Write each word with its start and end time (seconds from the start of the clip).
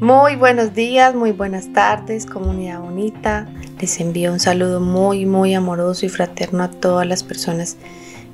Muy 0.00 0.36
buenos 0.36 0.74
días, 0.74 1.12
muy 1.16 1.32
buenas 1.32 1.72
tardes, 1.72 2.24
comunidad 2.24 2.80
bonita. 2.80 3.48
Les 3.80 3.98
envío 3.98 4.32
un 4.32 4.38
saludo 4.38 4.78
muy, 4.78 5.26
muy 5.26 5.54
amoroso 5.54 6.06
y 6.06 6.08
fraterno 6.08 6.62
a 6.62 6.70
todas 6.70 7.04
las 7.04 7.24
personas 7.24 7.76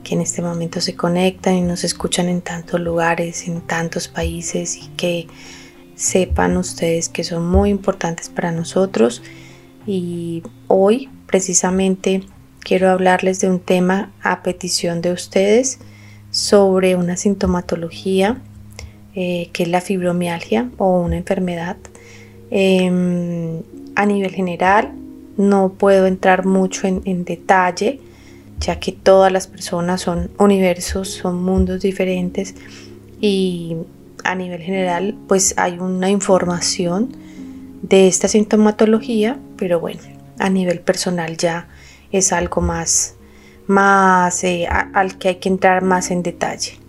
que 0.02 0.12
en 0.12 0.20
este 0.20 0.42
momento 0.42 0.82
se 0.82 0.94
conectan 0.94 1.54
y 1.54 1.62
nos 1.62 1.82
escuchan 1.82 2.28
en 2.28 2.42
tantos 2.42 2.80
lugares, 2.80 3.48
en 3.48 3.62
tantos 3.62 4.08
países 4.08 4.76
y 4.76 4.88
que 4.88 5.26
sepan 5.94 6.58
ustedes 6.58 7.08
que 7.08 7.24
son 7.24 7.46
muy 7.46 7.70
importantes 7.70 8.28
para 8.28 8.52
nosotros. 8.52 9.22
Y 9.86 10.42
hoy 10.68 11.08
precisamente 11.26 12.24
quiero 12.60 12.90
hablarles 12.90 13.40
de 13.40 13.48
un 13.48 13.58
tema 13.58 14.12
a 14.22 14.42
petición 14.42 15.00
de 15.00 15.12
ustedes 15.12 15.78
sobre 16.30 16.94
una 16.94 17.16
sintomatología 17.16 18.42
eh, 19.14 19.48
que 19.52 19.62
es 19.62 19.68
la 19.68 19.80
fibromialgia 19.80 20.70
o 20.76 21.00
una 21.00 21.16
enfermedad. 21.16 21.76
Em, 22.50 23.62
a 23.94 24.06
nivel 24.06 24.32
general, 24.32 24.92
no 25.36 25.70
puedo 25.70 26.06
entrar 26.06 26.46
mucho 26.46 26.86
en, 26.86 27.24
detalle, 27.24 28.00
ya 28.60 28.78
que 28.78 28.92
todas 28.92 29.32
las 29.32 29.46
personas 29.46 30.00
son 30.00 30.30
universos, 30.38 31.08
son 31.08 31.42
mundos 31.42 31.80
diferentes 31.80 32.54
y 33.20 33.76
a 34.22 34.34
nivel 34.34 34.60
general 34.62 35.16
pues 35.28 35.54
hay 35.56 35.78
una 35.78 36.10
información 36.10 37.16
de 37.82 38.08
esta 38.08 38.28
sintomatología, 38.28 39.38
pero 39.56 39.80
bueno, 39.80 40.00
a 40.38 40.48
nivel 40.50 40.80
personal 40.80 41.36
ya 41.36 41.68
es 42.12 42.32
algo 42.32 42.62
más, 42.62 43.16
más 43.66 44.44
eh, 44.44 44.66
al 44.66 45.18
que 45.18 45.28
hay 45.28 45.36
que 45.36 45.48
entrar 45.48 45.82
más 45.82 46.10
en 46.10 46.22
detalle. 46.22 46.83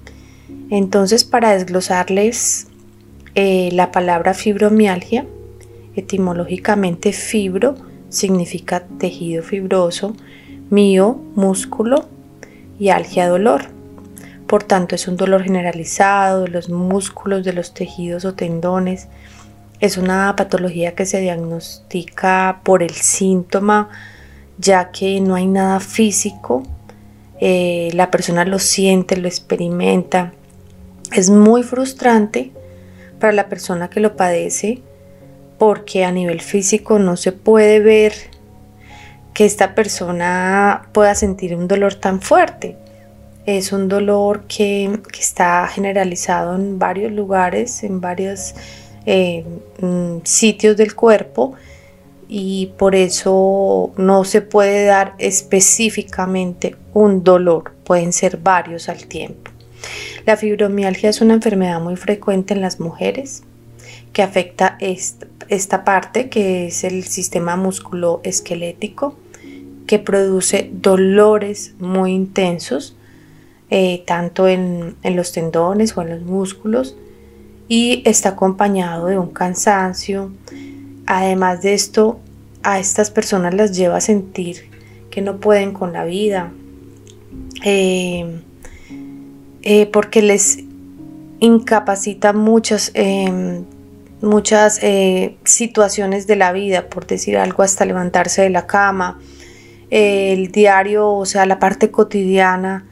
Entonces, 0.70 1.24
para 1.24 1.52
desglosarles 1.52 2.68
eh, 3.36 3.70
la 3.74 3.92
palabra 3.92 4.34
fibromialgia, 4.34 5.26
etimológicamente 5.96 7.14
fibro 7.14 7.76
significa 8.10 8.86
tejido 9.00 9.44
fibroso, 9.44 10.16
mio, 10.70 11.22
músculo 11.36 12.08
y 12.80 12.90
algia, 12.90 13.28
dolor. 13.28 13.64
Por 14.48 14.64
tanto, 14.64 14.96
es 14.96 15.08
un 15.08 15.18
dolor 15.18 15.44
generalizado 15.44 16.44
de 16.44 16.50
los 16.50 16.70
músculos, 16.70 17.44
de 17.44 17.54
los 17.54 17.74
tejidos 17.74 18.26
o 18.26 18.36
tendones. 18.36 19.08
Es 19.80 19.98
una 19.98 20.36
patología 20.36 20.94
que 20.94 21.06
se 21.06 21.20
diagnostica 21.20 22.62
por 22.64 22.84
el 22.84 22.92
síntoma, 22.92 23.90
ya 24.58 24.92
que 24.92 25.20
no 25.20 25.36
hay 25.36 25.48
nada 25.48 25.80
físico. 25.80 26.64
Eh, 27.40 27.90
la 27.94 28.12
persona 28.12 28.46
lo 28.46 28.60
siente, 28.60 29.18
lo 29.18 29.28
experimenta. 29.28 30.34
Es 31.14 31.30
muy 31.30 31.64
frustrante 31.64 32.52
para 33.20 33.34
la 33.34 33.50
persona 33.50 33.90
que 33.90 34.00
lo 34.00 34.16
padece 34.16 34.82
porque 35.58 36.04
a 36.04 36.12
nivel 36.12 36.42
físico 36.42 37.00
no 37.00 37.18
se 37.18 37.32
puede 37.32 37.80
ver 37.80 38.14
que 39.34 39.46
esta 39.46 39.76
persona 39.76 40.88
pueda 40.94 41.16
sentir 41.16 41.56
un 41.56 41.68
dolor 41.68 41.96
tan 41.96 42.22
fuerte. 42.22 42.78
Es 43.46 43.72
un 43.72 43.88
dolor 43.88 44.46
que, 44.48 45.00
está 45.20 45.68
generalizado 45.68 46.56
en 46.56 46.80
varios 46.80 47.12
lugares, 47.12 47.84
en 47.84 48.02
varios 48.02 48.56
eh, 49.06 49.46
mm, 49.82 50.18
sitios 50.24 50.78
del 50.78 50.96
cuerpo 50.96 51.54
y 52.28 52.74
por 52.78 52.96
eso 52.96 53.94
no 53.98 54.24
se 54.24 54.42
puede 54.42 54.86
dar 54.86 55.16
específicamente 55.18 56.76
un 56.94 57.24
dolor, 57.24 57.74
pueden 57.84 58.14
ser 58.14 58.38
varios 58.38 58.90
al 58.90 59.06
tiempo. 59.06 59.52
La 60.26 60.38
fibromialgia 60.38 61.10
es 61.10 61.22
una 61.22 61.36
enfermedad 61.36 61.80
muy 61.80 61.96
frecuente 61.96 62.54
en 62.54 62.62
las 62.62 62.80
mujeres 62.80 63.44
que 64.14 64.24
afecta 64.24 64.78
esta, 64.80 65.84
parte 65.84 66.30
que 66.30 66.68
es 66.68 66.84
el 66.84 67.04
sistema 67.04 67.56
musculoesquelético 67.58 69.18
que 69.86 70.00
produce 70.00 70.70
dolores 70.74 71.76
muy 71.80 72.14
intensos 72.14 72.96
eh, 73.70 74.04
tanto 74.08 74.48
en, 74.48 74.96
en 75.04 75.16
los 75.16 75.32
tendones 75.32 75.96
o 75.98 76.02
en 76.02 76.10
los 76.10 76.22
músculos 76.22 76.96
y 77.68 78.02
está 78.06 78.30
acompañado 78.30 79.08
de 79.08 79.18
un 79.18 79.30
cansancio. 79.30 80.32
Además 81.06 81.62
de 81.62 81.74
esto, 81.74 82.20
a 82.64 82.80
estas 82.80 83.12
personas 83.12 83.54
las 83.54 83.78
lleva 83.78 83.98
a 83.98 84.02
sentir 84.02 84.70
que 85.12 85.22
no 85.22 85.40
pueden 85.40 85.72
con 85.72 85.94
la 85.94 86.04
vida, 86.04 86.52
eh, 87.64 88.42
eh, 89.62 89.86
porque 89.88 90.22
les 90.22 90.60
incapacita 91.40 92.34
muchas, 92.34 92.92
em, 92.96 93.64
muchas 94.22 94.80
eh, 94.82 95.38
situaciones 95.44 96.26
de 96.28 96.36
la 96.36 96.52
vida, 96.52 96.90
por 96.90 97.06
decir 97.06 97.38
algo, 97.38 97.64
hasta 97.64 97.86
levantarse 97.86 98.42
de 98.42 98.50
la 98.50 98.66
cama, 98.66 99.20
el 99.92 100.52
diario, 100.52 101.14
o 101.14 101.26
sea, 101.26 101.46
la 101.46 101.60
parte 101.60 101.92
cotidiana, 101.92 102.86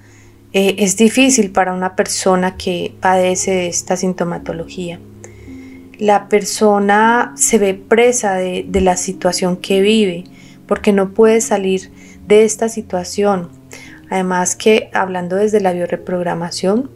es 0.53 0.97
difícil 0.97 1.49
para 1.49 1.73
una 1.73 1.95
persona 1.95 2.55
que 2.57 2.93
padece 3.01 3.65
esta 3.65 3.97
sintomatología. 3.97 4.99
La 5.99 6.27
persona 6.27 7.33
se 7.35 7.57
ve 7.57 7.73
presa 7.75 8.35
de, 8.35 8.67
la 8.81 8.97
situación 8.97 9.57
que 9.57 9.81
vive 9.81 10.23
porque 10.67 10.91
no 10.91 11.13
puede 11.13 11.41
salir 11.41 11.91
de 12.27 12.43
esta 12.43 12.69
situación. 12.69 13.49
Además 14.09 14.55
que 14.55 14.89
hablando 14.93 15.35
desde 15.35 15.59
la 15.59 15.73
bioreprogramación, 15.73 16.89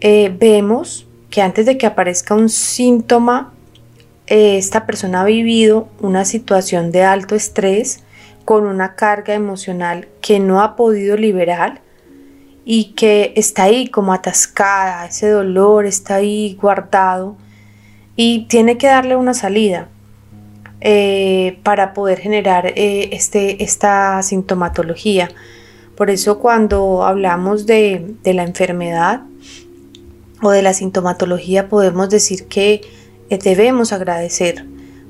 eh, 0.00 0.34
vemos 0.38 1.06
que 1.30 1.42
antes 1.42 1.66
de 1.66 1.78
que 1.78 1.86
aparezca 1.86 2.34
un 2.34 2.48
síntoma, 2.48 3.52
eh, 4.26 4.56
esta 4.58 4.86
persona 4.86 5.22
ha 5.22 5.24
vivido 5.24 5.88
una 6.00 6.24
situación 6.24 6.90
de 6.90 7.04
alto 7.04 7.34
estrés 7.34 8.02
con 8.44 8.64
una 8.64 8.96
carga 8.96 9.34
emocional 9.34 10.08
que 10.20 10.40
no 10.40 10.60
ha 10.60 10.74
podido 10.74 11.16
liberar 11.16 11.82
y 12.64 12.92
que 12.94 13.32
está 13.36 13.64
ahí 13.64 13.88
como 13.88 14.12
atascada, 14.12 15.06
ese 15.06 15.28
dolor 15.28 15.86
está 15.86 16.16
ahí 16.16 16.56
guardado 16.60 17.36
y 18.22 18.40
tiene 18.48 18.76
que 18.76 18.86
darle 18.86 19.16
una 19.16 19.32
salida 19.32 19.88
eh, 20.82 21.58
para 21.62 21.94
poder 21.94 22.18
generar 22.18 22.70
este, 22.76 23.64
esta 23.64 24.22
sintomatología. 24.22 25.30
Por 25.96 26.10
eso 26.10 26.38
cuando 26.38 27.02
hablamos 27.02 27.64
de, 27.64 28.16
la 28.24 28.42
enfermedad 28.42 29.22
o 30.42 30.50
de 30.50 30.60
la 30.60 30.74
sintomatología 30.74 31.70
podemos 31.70 32.10
decir 32.10 32.44
que 32.46 32.82
eh, 33.30 33.38
debemos 33.38 33.90
agradecer 33.90 34.66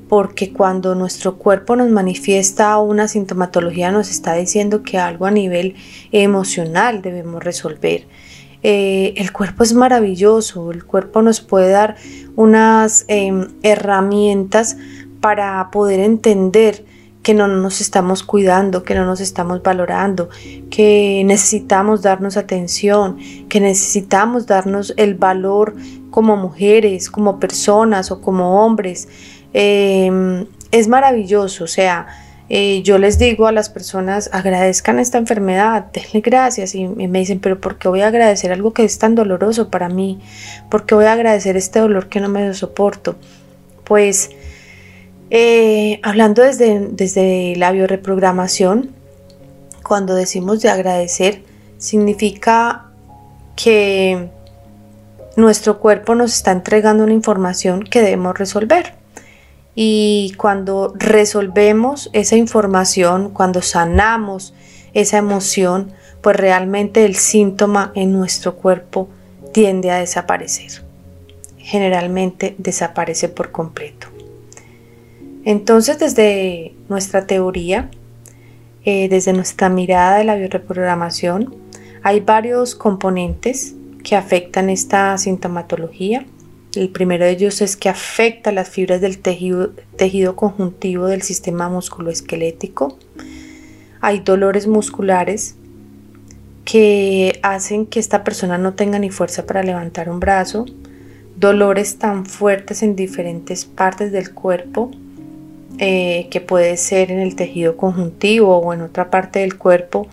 porque 0.08 0.52
cuando 0.52 0.94
nuestro 0.94 1.36
cuerpo 1.36 1.74
nos 1.74 1.90
manifiesta 1.90 2.78
una 2.78 3.08
sintomatología 3.08 3.90
nos 3.90 4.08
está 4.08 4.34
diciendo 4.34 4.84
que 4.84 4.98
algo 4.98 5.26
a 5.26 5.32
nivel 5.32 5.74
emocional 6.12 7.02
debemos 7.02 7.42
resolver. 7.42 8.06
Eh, 8.62 9.14
el 9.16 9.32
cuerpo 9.32 9.62
es 9.62 9.72
maravilloso, 9.72 10.70
el 10.70 10.84
cuerpo 10.84 11.22
nos 11.22 11.40
puede 11.40 11.70
dar 11.70 11.96
unas 12.36 13.04
em, 13.08 13.48
herramientas 13.62 14.76
para 15.20 15.70
poder 15.70 16.00
entender 16.00 16.84
que 17.22 17.34
no 17.34 17.48
nos 17.48 17.80
estamos 17.80 18.22
cuidando, 18.22 18.82
que 18.82 18.94
no 18.94 19.04
nos 19.04 19.20
estamos 19.20 19.62
valorando, 19.62 20.30
que 20.70 21.22
necesitamos 21.26 22.02
darnos 22.02 22.36
atención, 22.36 23.18
que 23.48 23.60
necesitamos 23.60 24.46
darnos 24.46 24.94
el 24.96 25.14
valor 25.14 25.74
como 26.10 26.36
mujeres, 26.36 27.10
como 27.10 27.38
personas 27.38 28.10
o 28.10 28.20
como 28.20 28.64
hombres. 28.64 29.08
Em, 29.52 30.46
es 30.70 30.88
maravilloso, 30.88 31.64
o 31.64 31.66
sea, 31.66 32.06
eh, 32.52 32.82
yo 32.82 32.98
les 32.98 33.16
digo 33.16 33.46
a 33.46 33.52
las 33.52 33.70
personas, 33.70 34.28
agradezcan 34.32 34.98
esta 34.98 35.18
enfermedad, 35.18 35.86
denle 35.92 36.20
gracias 36.20 36.74
y, 36.74 36.88
me 36.88 37.20
dicen, 37.20 37.38
pero 37.38 37.60
¿por 37.60 37.78
qué 37.78 37.86
voy 37.86 38.00
a 38.00 38.08
agradecer 38.08 38.50
algo 38.50 38.72
que 38.72 38.82
es 38.82 38.98
tan 38.98 39.14
doloroso 39.14 39.70
para 39.70 39.88
mí? 39.88 40.20
¿Por 40.68 40.84
qué 40.84 40.96
voy 40.96 41.04
a 41.04 41.12
agradecer 41.12 41.56
este 41.56 41.78
dolor 41.78 42.08
que 42.08 42.18
no 42.18 42.28
me 42.28 42.52
soporto? 42.54 43.14
Pues 43.84 44.30
eh, 45.30 46.00
hablando 46.02 46.42
desde, 46.42 46.88
desde 46.88 47.54
la 47.54 47.70
bioreprogramación, 47.70 48.90
cuando 49.84 50.16
decimos 50.16 50.60
de 50.60 50.70
agradecer, 50.70 51.44
significa 51.78 52.86
que 53.54 54.28
nuestro 55.36 55.78
cuerpo 55.78 56.16
nos 56.16 56.34
está 56.34 56.50
entregando 56.50 57.04
una 57.04 57.12
información 57.12 57.84
que 57.84 58.02
debemos 58.02 58.36
resolver. 58.36 58.99
Y 59.82 60.34
cuando 60.36 60.92
resolvemos 60.94 62.10
esa 62.12 62.36
información, 62.36 63.30
cuando 63.30 63.62
sanamos 63.62 64.52
esa 64.92 65.16
emoción, 65.16 65.92
pues 66.20 66.36
realmente 66.36 67.06
el 67.06 67.14
síntoma 67.14 67.90
en 67.94 68.12
nuestro 68.12 68.56
cuerpo 68.56 69.08
tiende 69.54 69.90
a 69.90 69.96
desaparecer. 69.96 70.82
Generalmente 71.56 72.54
desaparece 72.58 73.30
por 73.30 73.52
completo. 73.52 74.08
Entonces, 75.46 75.98
desde 75.98 76.74
nuestra 76.90 77.26
teoría, 77.26 77.88
eh, 78.84 79.08
desde 79.08 79.32
nuestra 79.32 79.70
mirada 79.70 80.18
de 80.18 80.24
la 80.24 80.34
bioreprogramación, 80.34 81.54
hay 82.02 82.20
varios 82.20 82.74
componentes 82.74 83.76
que 84.04 84.14
afectan 84.14 84.68
esta 84.68 85.16
sintomatología. 85.16 86.26
El 86.74 86.88
primero 86.90 87.24
de 87.24 87.32
ellos 87.32 87.60
es 87.62 87.76
que 87.76 87.88
afecta 87.88 88.52
las 88.52 88.68
fibras 88.68 89.00
del 89.00 89.18
tejido, 89.18 89.72
tejido 89.96 90.36
conjuntivo 90.36 91.06
del 91.06 91.22
sistema 91.22 91.68
musculoesquelético. 91.68 92.96
Hay 94.00 94.20
dolores 94.20 94.66
musculares 94.66 95.56
que 96.64 97.40
hacen 97.42 97.86
que 97.86 97.98
esta 97.98 98.22
persona 98.22 98.56
no 98.56 98.74
tenga 98.74 98.98
ni 98.98 99.10
fuerza 99.10 99.46
para 99.46 99.62
levantar 99.62 100.08
un 100.08 100.20
brazo, 100.20 100.66
dolores 101.36 101.98
tan 101.98 102.26
fuertes 102.26 102.82
en 102.82 102.94
diferentes 102.94 103.64
partes 103.64 104.12
del 104.12 104.32
cuerpo 104.32 104.92
eh, 105.78 106.28
que 106.30 106.40
puede 106.40 106.76
ser 106.76 107.10
en 107.10 107.20
el 107.20 107.34
tejido 107.34 107.76
conjuntivo 107.76 108.58
o 108.58 108.74
en 108.74 108.82
otra 108.82 109.10
parte 109.10 109.40
del 109.40 109.56
cuerpo. 109.56 110.06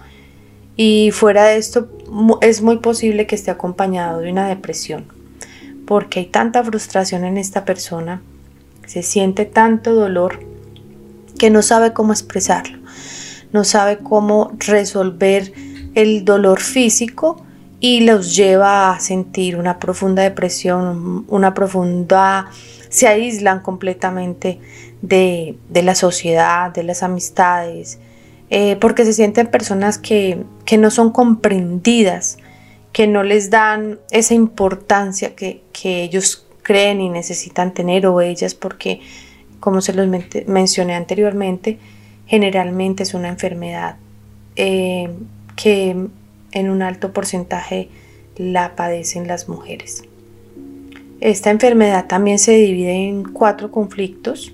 Y 0.78 1.12
fuera 1.12 1.46
de 1.46 1.58
esto 1.58 1.90
es 2.42 2.62
muy 2.62 2.78
posible 2.78 3.28
que 3.28 3.36
esté 3.36 3.52
acompañado 3.52 4.22
de 4.22 4.32
una 4.32 4.48
depresión, 4.48 5.06
porque 5.88 6.20
hay 6.20 6.26
tanta 6.28 6.64
frustración 6.64 7.24
en 7.24 7.38
esta 7.38 7.66
persona, 7.66 8.22
se 8.86 9.02
siente 9.02 9.46
tanto 9.46 9.96
dolor 9.96 10.40
que 11.40 11.50
no 11.50 11.64
sabe 11.64 11.94
cómo 11.94 12.14
expresarlo, 12.14 12.78
no 13.54 13.64
sabe 13.64 13.98
cómo 13.98 14.52
resolver 14.60 15.54
el 15.96 16.26
dolor 16.26 16.60
físico 16.60 17.44
y 17.80 18.02
los 18.02 18.36
lleva 18.36 18.92
a 18.92 19.00
sentir 19.00 19.56
una 19.56 19.80
profunda 19.80 20.24
depresión, 20.24 21.26
una 21.28 21.54
profunda, 21.54 22.50
se 22.90 23.08
aíslan 23.08 23.62
completamente 23.62 24.60
de, 25.02 25.58
la 25.72 25.96
sociedad, 25.96 26.72
de 26.72 26.84
las 26.84 27.04
amistades, 27.04 28.00
eh, 28.50 28.78
porque 28.80 29.06
se 29.06 29.14
sienten 29.14 29.48
personas 29.48 29.98
que, 29.98 30.44
no 30.78 30.92
son 30.92 31.12
comprendidas, 31.12 32.38
que 32.92 33.08
no 33.08 33.24
les 33.24 33.50
dan 33.50 34.00
esa 34.12 34.34
importancia 34.34 35.36
que, 35.36 35.62
ellos 35.84 36.46
creen 36.64 37.00
y 37.00 37.10
necesitan 37.10 37.74
tener 37.74 38.08
o 38.08 38.20
ellas, 38.20 38.56
porque 38.56 39.00
como 39.60 39.80
se 39.82 39.94
los 39.94 40.08
mencioné 40.48 40.96
anteriormente, 40.96 41.78
generalmente 42.26 43.04
es 43.04 43.14
una 43.14 43.30
enfermedad 43.30 43.98
eh, 44.56 45.10
que 45.56 45.96
en 46.52 46.70
un 46.70 46.82
alto 46.82 47.14
porcentaje 47.14 47.90
la 48.36 48.76
padecen 48.76 49.28
las 49.28 49.48
mujeres. 49.48 50.04
Esta 51.22 51.52
enfermedad 51.52 52.08
también 52.08 52.40
se 52.40 52.54
divide 52.54 53.08
en 53.08 53.24
cuatro 53.24 53.72
conflictos 53.72 54.54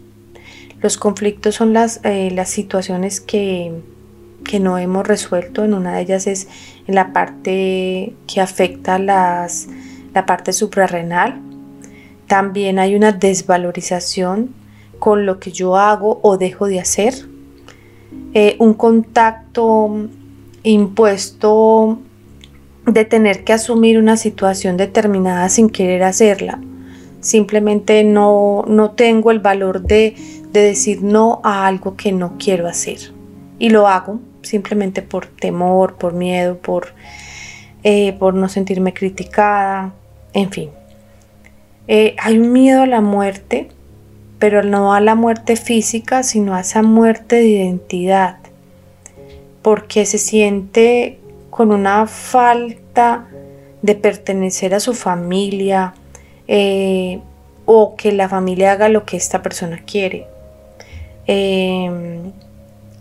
los 0.83 0.97
conflictos 0.97 1.55
son 1.55 1.71
las, 1.71 2.01
eh, 2.03 2.29
las 2.31 2.49
situaciones 2.49 3.21
que, 3.21 3.71
no 4.59 4.77
hemos 4.77 5.07
resuelto. 5.07 5.63
En 5.63 5.73
una 5.73 5.95
de 5.95 6.01
ellas 6.01 6.27
es 6.27 6.49
en 6.87 6.95
la 6.95 7.13
parte 7.13 8.13
que 8.27 8.41
afecta 8.41 8.99
las, 8.99 9.67
la 10.13 10.25
parte 10.25 10.53
suprarrenal. 10.53 11.41
También 12.27 12.79
hay 12.79 12.95
una 12.95 13.11
desvalorización 13.11 14.53
con 14.99 15.25
lo 15.25 15.39
que 15.39 15.51
yo 15.51 15.77
hago 15.77 16.19
o 16.23 16.37
dejo 16.37 16.67
de 16.67 16.79
hacer. 16.79 17.13
Eh, 18.33 18.55
un 18.59 18.73
contacto 18.73 20.07
impuesto 20.63 21.99
de 22.85 23.05
tener 23.05 23.43
que 23.43 23.53
asumir 23.53 23.97
una 23.97 24.17
situación 24.17 24.77
determinada 24.77 25.49
sin 25.49 25.69
querer 25.69 26.03
hacerla. 26.03 26.59
Simplemente 27.19 28.03
no, 28.03 28.65
no 28.67 28.91
tengo 28.91 29.31
el 29.31 29.39
valor 29.39 29.81
de, 29.81 30.15
de 30.51 30.59
decir 30.61 31.01
no 31.01 31.39
a 31.43 31.67
algo 31.67 31.95
que 31.95 32.11
no 32.11 32.37
quiero 32.37 32.67
hacer. 32.67 33.13
Y 33.59 33.69
lo 33.69 33.87
hago 33.87 34.19
simplemente 34.43 35.01
por 35.01 35.25
temor, 35.25 35.95
por 35.95 36.13
miedo, 36.13 36.57
por, 36.57 36.93
eh, 37.83 38.13
por 38.13 38.33
no 38.33 38.47
sentirme 38.49 38.93
criticada, 38.93 39.93
en 40.33 40.51
fin. 40.51 40.69
Eh, 41.87 42.15
hay 42.19 42.37
un 42.37 42.51
miedo 42.51 42.83
a 42.83 42.87
la 42.87 43.01
muerte, 43.01 43.69
pero 44.39 44.63
no 44.63 44.93
a 44.93 45.01
la 45.01 45.15
muerte 45.15 45.55
física, 45.55 46.23
sino 46.23 46.55
a 46.55 46.61
esa 46.61 46.81
muerte 46.81 47.37
de 47.37 47.47
identidad, 47.47 48.37
porque 49.61 50.05
se 50.05 50.17
siente 50.17 51.19
con 51.49 51.71
una 51.71 52.07
falta 52.07 53.27
de 53.81 53.95
pertenecer 53.95 54.73
a 54.73 54.79
su 54.79 54.93
familia 54.93 55.93
eh, 56.47 57.19
o 57.65 57.95
que 57.95 58.11
la 58.11 58.27
familia 58.29 58.71
haga 58.71 58.89
lo 58.89 59.05
que 59.05 59.17
esta 59.17 59.41
persona 59.41 59.81
quiere. 59.85 60.27
Em, 61.27 62.31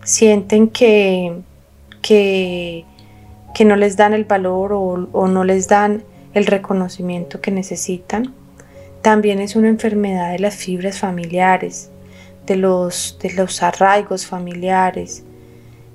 sienten 0.04 0.68
que, 0.68 1.40
que, 2.02 2.84
no 3.64 3.76
les 3.76 3.96
dan 3.96 4.12
el 4.12 4.24
valor 4.24 4.72
o, 4.72 5.28
no 5.28 5.44
les 5.44 5.68
dan 5.68 6.02
el 6.34 6.46
reconocimiento 6.46 7.40
que 7.40 7.50
necesitan. 7.50 8.34
También 9.02 9.40
es 9.40 9.56
una 9.56 9.68
enfermedad 9.68 10.32
de 10.32 10.38
las 10.38 10.54
fibras 10.56 10.98
familiares, 10.98 11.90
de 12.46 12.56
los, 12.56 13.18
de 13.20 13.32
los 13.34 13.62
arraigos 13.62 14.26
familiares, 14.26 15.24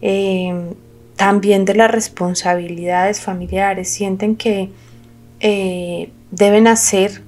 em, 0.01 0.73
también 1.15 1.65
de 1.65 1.75
las 1.75 1.91
responsabilidades 1.91 3.21
familiares. 3.21 3.89
Sienten 3.89 4.35
que 4.35 4.69
eh, 5.39 6.11
deben 6.31 6.67
hacer 6.67 7.21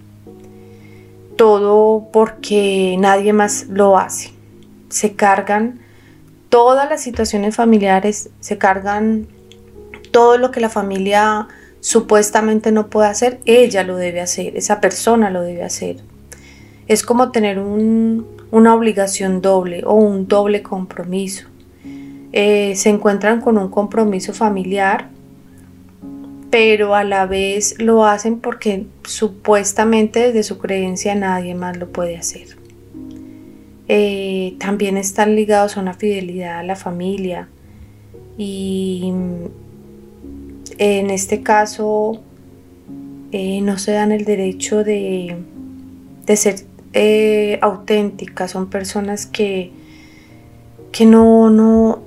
todo 1.36 2.10
porque 2.12 2.96
nadie 3.00 3.34
más 3.34 3.68
lo 3.68 3.98
hace 3.98 4.40
se 4.90 5.14
cargan 5.14 5.80
todas 6.50 6.90
las 6.90 7.01
situaciones 7.01 7.56
familiares, 7.56 8.30
se 8.40 8.57
cargan 8.57 9.28
todo 10.12 10.38
lo 10.38 10.51
que 10.51 10.60
la 10.60 10.69
familia 10.69 11.48
supuestamente 11.80 12.72
no 12.72 12.90
puede 12.90 13.10
hacer, 13.10 13.40
ella 13.46 13.84
lo 13.84 13.96
debe 13.96 14.22
hacer, 14.22 14.57
esa 14.57 14.81
persona 14.81 15.30
lo 15.30 15.42
debe 15.42 15.63
hacer. 15.63 15.98
Es 16.88 17.04
como 17.04 17.31
tener 17.31 17.60
una 17.60 18.74
obligación 18.74 19.42
doble 19.42 19.84
o 19.86 19.94
un 19.94 20.28
doble 20.28 20.63
compromiso. 20.63 21.48
Eh, 22.32 22.75
se 22.75 22.89
encuentran 22.89 23.41
con 23.41 23.58
un 23.58 23.70
compromiso 23.70 24.34
familiar, 24.34 25.10
pero 26.50 26.96
a 26.96 27.03
la 27.03 27.27
vez 27.27 27.75
lo 27.79 28.06
hacen 28.06 28.39
porque 28.39 28.88
supuestamente 29.03 30.20
desde 30.20 30.44
su 30.44 30.58
creencia 30.58 31.13
nadie 31.13 31.53
más 31.53 31.77
lo 31.77 31.89
puede 31.89 32.18
hacer. 32.18 32.59
Eh, 33.91 34.55
también 34.60 34.98
están 34.98 35.36
ligados 35.36 35.75
a 35.75 35.81
una 35.81 35.96
fidelidad 35.96 36.60
a 36.60 36.63
la 36.63 36.75
familia. 36.75 37.50
Y 38.38 39.12
en 40.77 41.10
este 41.10 41.41
caso 41.41 42.22
eh, 43.31 43.62
no 43.62 43.79
se 43.79 43.93
dan 43.93 44.12
el 44.12 44.25
derecho 44.25 44.84
de, 44.84 45.36
ser 46.36 46.55
eh, 46.93 47.58
auténticas, 47.62 48.51
son 48.51 48.69
personas 48.69 49.25
que, 49.25 49.72
que 50.91 51.05
no, 51.05 51.50
no, 51.50 52.00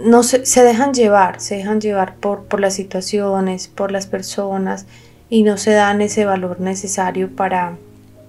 no 0.00 0.22
se, 0.22 0.44
se, 0.44 0.62
dejan 0.62 0.92
llevar, 0.92 1.40
se 1.40 1.56
dejan 1.56 1.80
llevar 1.80 2.16
por, 2.16 2.44
por 2.44 2.60
las 2.60 2.74
situaciones, 2.74 3.68
por 3.68 3.90
las 3.90 4.06
personas 4.06 4.84
y 5.30 5.42
no 5.42 5.56
se 5.56 5.72
dan 5.72 6.02
ese 6.02 6.26
valor 6.26 6.60
necesario 6.60 7.34
para, 7.34 7.78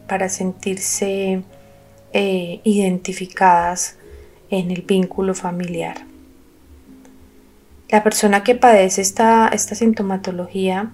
para 0.07 0.29
sentirse 0.29 1.43
eh, 2.17 2.61
identificadas 2.63 3.97
en 4.49 4.71
el 4.71 4.83
vínculo 4.83 5.35
familiar. 5.35 5.97
La 7.89 8.03
persona 8.03 8.41
que 8.41 8.55
padece 8.55 9.01
esta, 9.01 9.49
esta 9.49 9.75
sintomatología 9.75 10.93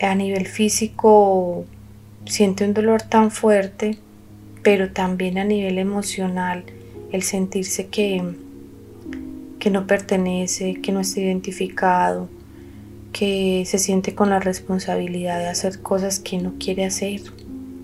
a 0.00 0.14
nivel 0.16 0.48
físico 0.48 1.64
siente 2.24 2.64
un 2.64 2.74
dolor 2.74 3.02
tan 3.02 3.30
fuerte, 3.30 3.98
pero 4.64 4.90
también 4.90 5.38
a 5.38 5.44
nivel 5.44 5.78
emocional 5.78 6.64
el 7.12 7.22
sentirse 7.22 7.86
que, 7.86 8.34
que 9.60 9.70
no 9.70 9.86
pertenece, 9.86 10.80
que 10.80 10.90
no 10.90 10.98
está 10.98 11.20
identificado, 11.20 12.28
que 13.12 13.62
se 13.64 13.78
siente 13.78 14.16
con 14.16 14.30
la 14.30 14.40
responsabilidad 14.40 15.38
de 15.38 15.46
hacer 15.46 15.80
cosas 15.82 16.18
que 16.18 16.38
no 16.38 16.54
quiere 16.58 16.84
hacer 16.84 17.20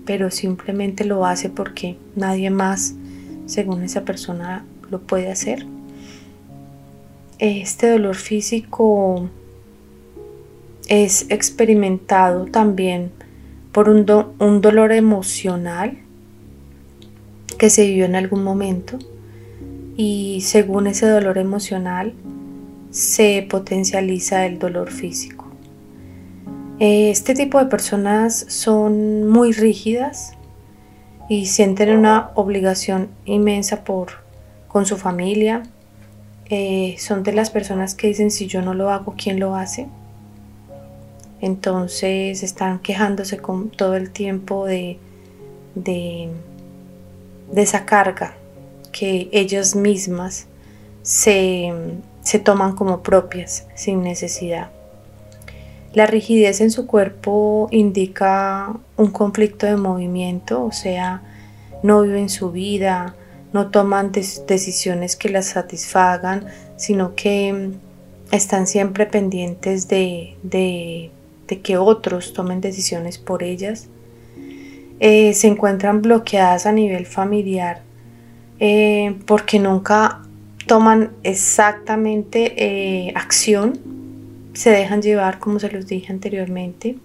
pero 0.07 0.31
simplemente 0.31 1.03
lo 1.03 1.25
hace 1.25 1.49
porque 1.49 1.97
nadie 2.15 2.49
más, 2.49 2.95
según 3.45 3.83
esa 3.83 4.05
persona, 4.05 4.65
lo 4.89 5.01
puede 5.01 5.29
hacer. 5.29 5.67
Este 7.39 7.91
dolor 7.91 8.15
físico 8.15 9.29
es 10.87 11.27
experimentado 11.29 12.45
también 12.45 13.11
por 13.71 13.89
un, 13.89 14.05
dolor 14.05 14.91
emocional 14.91 15.97
que 17.59 17.69
se 17.69 17.85
vivió 17.85 18.05
en 18.05 18.15
algún 18.15 18.43
momento 18.43 18.97
y 19.97 20.39
según 20.41 20.87
ese 20.87 21.07
dolor 21.07 21.37
emocional 21.37 22.13
se 22.89 23.45
potencializa 23.49 24.45
el 24.45 24.57
dolor 24.57 24.89
físico. 24.89 25.36
Este 26.79 27.33
tipo 27.33 27.57
de 27.57 27.65
personas 27.65 28.45
son 28.49 29.27
muy 29.27 29.51
rígidas 29.51 30.33
y 31.27 31.47
sienten 31.47 31.97
una 31.97 32.29
obligación 32.35 33.09
inmensa 33.25 33.83
por, 33.83 34.09
con 34.67 34.85
su 34.85 34.95
familia. 34.95 35.63
Eh, 36.49 36.95
son 36.99 37.23
de 37.23 37.33
las 37.33 37.49
personas 37.49 37.95
que 37.95 38.07
dicen 38.07 38.29
si 38.29 38.45
yo 38.45 38.61
no 38.61 38.75
lo 38.75 38.91
hago, 38.91 39.15
¿quién 39.17 39.39
lo 39.39 39.55
hace? 39.55 39.87
Entonces 41.41 42.43
están 42.43 42.77
quejándose 42.79 43.37
con 43.37 43.69
todo 43.69 43.95
el 43.95 44.11
tiempo 44.11 44.67
de, 44.67 44.99
de, 45.73 46.29
de 47.51 47.61
esa 47.61 47.85
carga 47.85 48.35
que 48.91 49.29
ellas 49.31 49.75
mismas 49.75 50.45
se, 51.01 51.73
se 52.21 52.37
toman 52.37 52.75
como 52.75 53.01
propias 53.01 53.65
sin 53.73 54.03
necesidad. 54.03 54.76
La 55.93 56.05
rigidez 56.05 56.61
en 56.61 56.71
su 56.71 56.85
cuerpo 56.85 57.67
indica 57.71 58.73
un 58.97 59.11
conflicto 59.11 59.65
de 59.65 59.77
movimiento, 59.77 60.63
o 60.63 60.71
sea, 60.71 61.21
no 61.83 62.01
viven 62.01 62.29
su 62.29 62.51
vida, 62.51 63.15
no 63.53 63.69
toman 63.69 64.11
decisiones 64.11 65.15
que 65.15 65.29
las 65.29 65.47
satisfagan, 65.47 66.45
sino 66.75 67.15
que 67.15 67.71
están 68.31 68.67
siempre 68.67 69.05
pendientes 69.05 69.87
de, 69.87 70.35
de 70.43 71.61
que 71.61 71.77
otros 71.77 72.33
tomen 72.33 72.61
decisiones 72.61 73.17
por 73.17 73.43
ellas. 73.43 73.87
Eh, 74.99 75.33
se 75.33 75.47
encuentran 75.47 76.01
bloqueadas 76.01 76.65
a 76.65 76.71
nivel 76.71 77.05
familiar 77.05 77.81
eh, 78.59 79.15
porque 79.27 79.59
nunca 79.59 80.23
toman 80.65 81.11
exactamente 81.21 82.55
eh, 82.57 83.13
acción, 83.15 83.79
se 84.57 84.71
dejan 84.71 85.03
llevar 85.03 85.37
como 85.37 85.59
se 85.59 85.69
los 85.69 85.85
dije 85.85 86.11
anteriormente. 86.11 86.97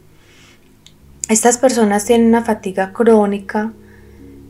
Estas 1.28 1.58
personas 1.58 2.06
tienen 2.06 2.28
una 2.28 2.42
fatiga 2.42 2.94
crónica 2.94 3.72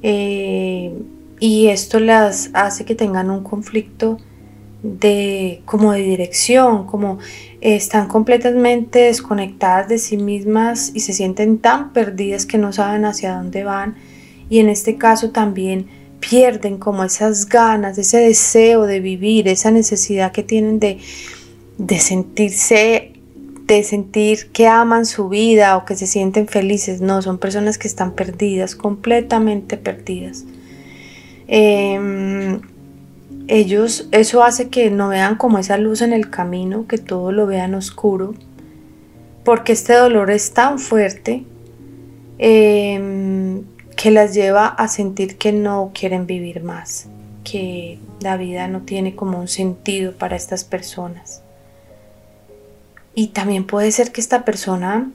y 0.02 1.66
esto 1.68 1.98
las 1.98 2.50
hace 2.54 2.84
que 2.84 2.94
tengan 2.94 3.28
un 3.30 3.42
conflicto 3.42 4.18
de 4.84 5.62
como 5.64 5.92
de 5.92 6.02
dirección, 6.02 6.86
como 6.86 7.18
están 7.60 8.06
completamente 8.06 9.00
desconectadas 9.00 9.88
de 9.88 9.98
sí 9.98 10.16
mismas 10.16 10.92
y 10.94 11.00
se 11.00 11.12
sienten 11.12 11.58
tan 11.58 11.92
perdidas 11.92 12.46
que 12.46 12.58
no 12.58 12.72
saben 12.72 13.04
hacia 13.04 13.34
dónde 13.34 13.64
van 13.64 13.96
y 14.48 14.60
en 14.60 14.68
este 14.68 14.96
caso 14.96 15.30
también 15.30 15.88
pierden 16.20 16.78
como 16.78 17.02
esas 17.02 17.48
ganas, 17.48 17.98
ese 17.98 18.18
deseo 18.18 18.86
de 18.86 19.00
vivir, 19.00 19.48
esa 19.48 19.72
necesidad 19.72 20.30
que 20.30 20.44
tienen 20.44 20.78
de, 20.78 20.98
de 21.78 21.98
sentirse, 21.98 23.12
de 23.66 23.82
sentir 23.82 24.50
que 24.52 24.66
aman 24.68 25.06
su 25.06 25.28
vida 25.28 25.76
o 25.76 25.84
que 25.84 25.96
se 25.96 26.06
sienten 26.06 26.48
felices. 26.48 27.00
No, 27.00 27.22
son 27.22 27.38
personas 27.38 27.78
que 27.78 27.88
están 27.88 28.12
perdidas, 28.12 28.74
completamente 28.76 29.76
perdidas. 29.76 30.44
Em, 31.48 32.60
ellos, 33.48 34.08
eso 34.12 34.42
hace 34.42 34.68
que 34.68 34.90
no 34.90 35.08
vean 35.08 35.36
como 35.36 35.58
esa 35.58 35.76
luz 35.76 36.02
en 36.02 36.12
el 36.12 36.30
camino, 36.30 36.86
que 36.86 36.98
todo 36.98 37.32
lo 37.32 37.46
vean 37.46 37.74
oscuro, 37.74 38.34
porque 39.44 39.72
este 39.72 39.94
dolor 39.94 40.30
es 40.30 40.52
tan 40.52 40.78
fuerte 40.78 41.44
em, 42.38 43.64
que 43.96 44.10
las 44.10 44.34
lleva 44.34 44.66
a 44.66 44.88
sentir 44.88 45.36
que 45.36 45.52
no 45.52 45.90
quieren 45.92 46.26
vivir 46.26 46.62
más, 46.62 47.08
que 47.44 47.98
la 48.20 48.36
vida 48.36 48.68
no 48.68 48.82
tiene 48.82 49.14
como 49.14 49.38
un 49.38 49.48
sentido 49.48 50.12
para 50.12 50.36
estas 50.36 50.64
personas. 50.64 51.41
Y 53.14 53.28
también 53.28 53.64
puede 53.64 53.92
ser 53.92 54.12
que 54.12 54.20
esta 54.20 54.44
persona 54.44 55.10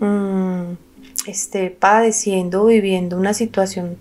mm, 0.00 0.74
esté 1.26 1.70
padeciendo, 1.70 2.66
viviendo 2.66 3.16
una 3.16 3.34
situación 3.34 3.96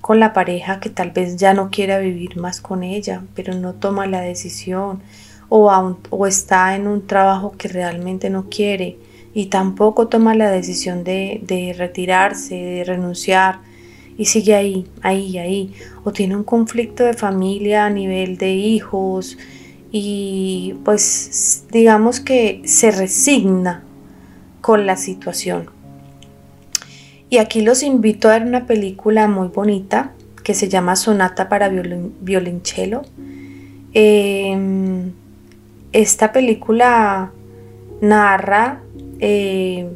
con 0.00 0.18
la 0.18 0.32
pareja 0.32 0.80
que 0.80 0.90
tal 0.90 1.10
vez 1.10 1.36
ya 1.36 1.54
no 1.54 1.70
quiera 1.70 1.98
vivir 1.98 2.36
más 2.36 2.60
con 2.60 2.82
ella, 2.82 3.22
pero 3.34 3.54
no 3.54 3.74
toma 3.74 4.06
la 4.06 4.20
decisión, 4.20 5.02
o, 5.48 5.96
o 6.10 6.26
está 6.26 6.74
en 6.74 6.86
un 6.86 7.06
trabajo 7.06 7.52
que 7.56 7.68
realmente 7.68 8.30
no 8.30 8.48
quiere 8.48 8.96
y 9.34 9.46
tampoco 9.46 10.08
toma 10.08 10.34
la 10.34 10.50
decisión 10.50 11.04
de, 11.04 11.40
de 11.44 11.74
retirarse, 11.76 12.54
de 12.54 12.84
renunciar, 12.84 13.60
y 14.16 14.26
sigue 14.26 14.54
ahí, 14.54 14.86
ahí, 15.02 15.38
ahí, 15.38 15.74
o 16.04 16.12
tiene 16.12 16.36
un 16.36 16.44
conflicto 16.44 17.04
de 17.04 17.14
familia 17.14 17.86
a 17.86 17.90
nivel 17.90 18.36
de 18.36 18.52
hijos, 18.52 19.38
y 19.92 20.76
pues 20.84 21.64
digamos 21.70 22.20
que 22.20 22.62
se 22.64 22.90
resigna 22.90 23.82
con 24.60 24.86
la 24.86 24.96
situación. 24.96 25.70
Y 27.28 27.38
aquí 27.38 27.60
los 27.60 27.82
invito 27.82 28.28
a 28.28 28.32
ver 28.32 28.42
una 28.42 28.66
película 28.66 29.28
muy 29.28 29.48
bonita 29.48 30.12
que 30.42 30.54
se 30.54 30.68
llama 30.68 30.96
Sonata 30.96 31.48
para 31.48 31.68
Violonchelo. 31.68 33.02
Em, 33.92 35.12
esta 35.92 36.32
película 36.32 37.32
narra 38.00 38.82
eh, 39.20 39.88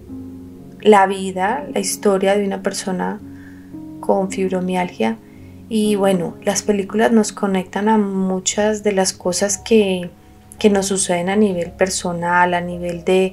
la 0.80 1.06
vida, 1.06 1.66
la 1.72 1.80
historia 1.80 2.36
de 2.36 2.44
una 2.44 2.62
persona 2.62 3.20
con 4.00 4.30
fibromialgia. 4.30 5.16
Y 5.68 5.94
bueno, 5.96 6.36
las 6.42 6.62
películas 6.62 7.10
nos 7.12 7.32
conectan 7.32 7.88
a 7.88 7.98
muchas 7.98 8.82
de 8.82 8.92
las 8.92 9.12
cosas 9.12 9.58
que, 9.58 10.10
que 10.58 10.70
nos 10.70 10.86
suceden 10.86 11.30
a 11.30 11.36
nivel 11.36 11.70
personal, 11.70 12.54
a 12.54 12.60
nivel 12.60 13.04
de, 13.04 13.32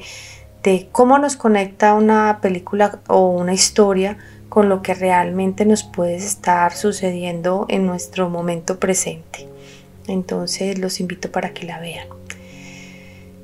de 0.63 0.87
cómo 0.91 1.17
nos 1.19 1.35
conecta 1.35 1.93
una 1.93 2.39
película 2.41 2.99
o 3.07 3.27
una 3.27 3.53
historia 3.53 4.17
con 4.49 4.69
lo 4.69 4.81
que 4.81 4.93
realmente 4.93 5.65
nos 5.65 5.83
puede 5.83 6.15
estar 6.15 6.75
sucediendo 6.75 7.65
en 7.69 7.85
nuestro 7.85 8.29
momento 8.29 8.79
presente. 8.79 9.47
Entonces 10.07 10.77
los 10.77 10.99
invito 10.99 11.31
para 11.31 11.53
que 11.53 11.65
la 11.65 11.79
vean. 11.79 12.07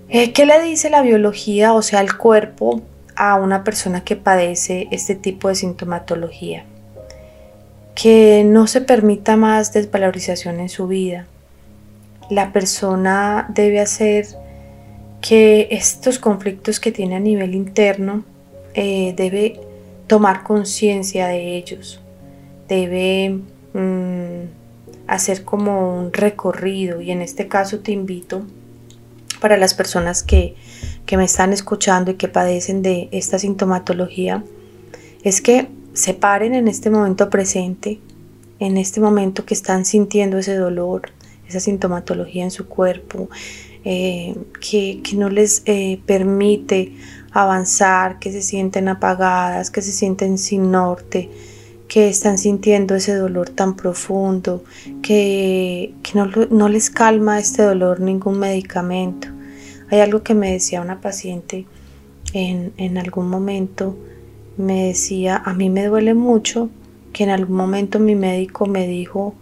Eh, 0.09 0.31
¿Qué 0.31 0.45
le 0.45 0.61
dice 0.61 0.89
la 0.89 1.01
biología, 1.01 1.73
o 1.73 1.81
sea, 1.81 2.01
el 2.01 2.15
cuerpo, 2.15 2.81
a 3.15 3.35
una 3.35 3.63
persona 3.63 4.03
que 4.03 4.15
padece 4.15 4.87
este 4.91 5.15
tipo 5.15 5.49
de 5.49 5.55
sintomatología? 5.55 6.65
Que 7.99 8.43
no 8.45 8.67
se 8.67 8.81
permita 8.81 9.37
más 9.37 9.73
desvalorización 9.73 10.59
en 10.59 10.69
su 10.69 10.87
vida. 10.87 11.25
La 12.29 12.53
persona 12.53 13.47
debe 13.49 13.79
hacer 13.79 14.27
que 15.21 15.67
estos 15.71 16.19
conflictos 16.19 16.79
que 16.79 16.91
tiene 16.91 17.15
a 17.15 17.19
nivel 17.19 17.55
interno 17.55 18.23
eh, 18.75 19.13
debe 19.17 19.59
tomar 20.05 20.43
conciencia 20.43 21.27
de 21.27 21.57
ellos, 21.57 21.99
debe 22.67 23.39
mm, 23.73 24.47
hacer 25.07 25.43
como 25.43 25.97
un 25.99 26.13
recorrido 26.13 27.01
y 27.01 27.11
en 27.11 27.21
este 27.21 27.47
caso 27.47 27.79
te 27.79 27.91
invito 27.91 28.43
para 29.41 29.57
las 29.57 29.73
personas 29.73 30.23
que, 30.23 30.55
que 31.05 31.17
me 31.17 31.25
están 31.25 31.53
escuchando 31.53 32.11
y 32.11 32.15
que 32.15 32.27
padecen 32.27 32.81
de 32.81 33.09
esta 33.11 33.39
sintomatología, 33.39 34.43
es 35.23 35.41
que 35.41 35.67
se 35.97 36.13
paren 36.13 36.53
en 36.53 36.67
este 36.67 36.91
momento 36.91 37.27
presente, 37.31 37.99
en 38.59 38.77
este 38.77 39.01
momento 39.01 39.45
que 39.45 39.55
están 39.55 39.83
sintiendo 39.83 40.37
ese 40.37 40.55
dolor, 40.55 41.09
esa 41.49 41.59
sintomatología 41.59 42.43
en 42.43 42.51
su 42.51 42.67
cuerpo, 42.67 43.29
eh, 43.83 44.35
que, 44.61 45.01
no 45.15 45.29
les 45.29 45.63
eh, 45.65 45.99
permite 46.05 46.93
avanzar, 47.31 48.19
que 48.19 48.31
se 48.31 48.43
sienten 48.43 48.89
apagadas, 48.89 49.71
que 49.71 49.81
se 49.81 49.91
sienten 49.91 50.37
sin 50.37 50.69
norte, 50.71 51.31
que 51.87 52.09
están 52.09 52.37
sintiendo 52.37 52.93
ese 52.93 53.15
dolor 53.15 53.49
tan 53.49 53.75
profundo, 53.75 54.63
que, 55.01 55.95
no, 56.13 56.69
les 56.69 56.91
calma 56.91 57.39
este 57.39 57.63
dolor 57.63 58.01
ningún 58.01 58.37
medicamento. 58.37 59.29
Hay 59.89 60.01
algo 60.01 60.21
que 60.21 60.35
me 60.35 60.51
decía 60.51 60.79
una 60.79 61.01
paciente 61.01 61.65
en, 62.33 62.71
en 62.77 62.99
algún 62.99 63.31
momento, 63.31 63.97
me 64.57 64.87
decía, 64.87 65.41
a 65.45 65.53
mí 65.53 65.69
me 65.69 65.85
duele 65.85 66.13
mucho 66.13 66.69
que 67.13 67.23
en 67.23 67.29
algún 67.29 67.57
momento 67.57 67.99
mi 67.99 68.15
médico 68.15 68.65
me 68.65 68.87
dijo, 68.87 69.35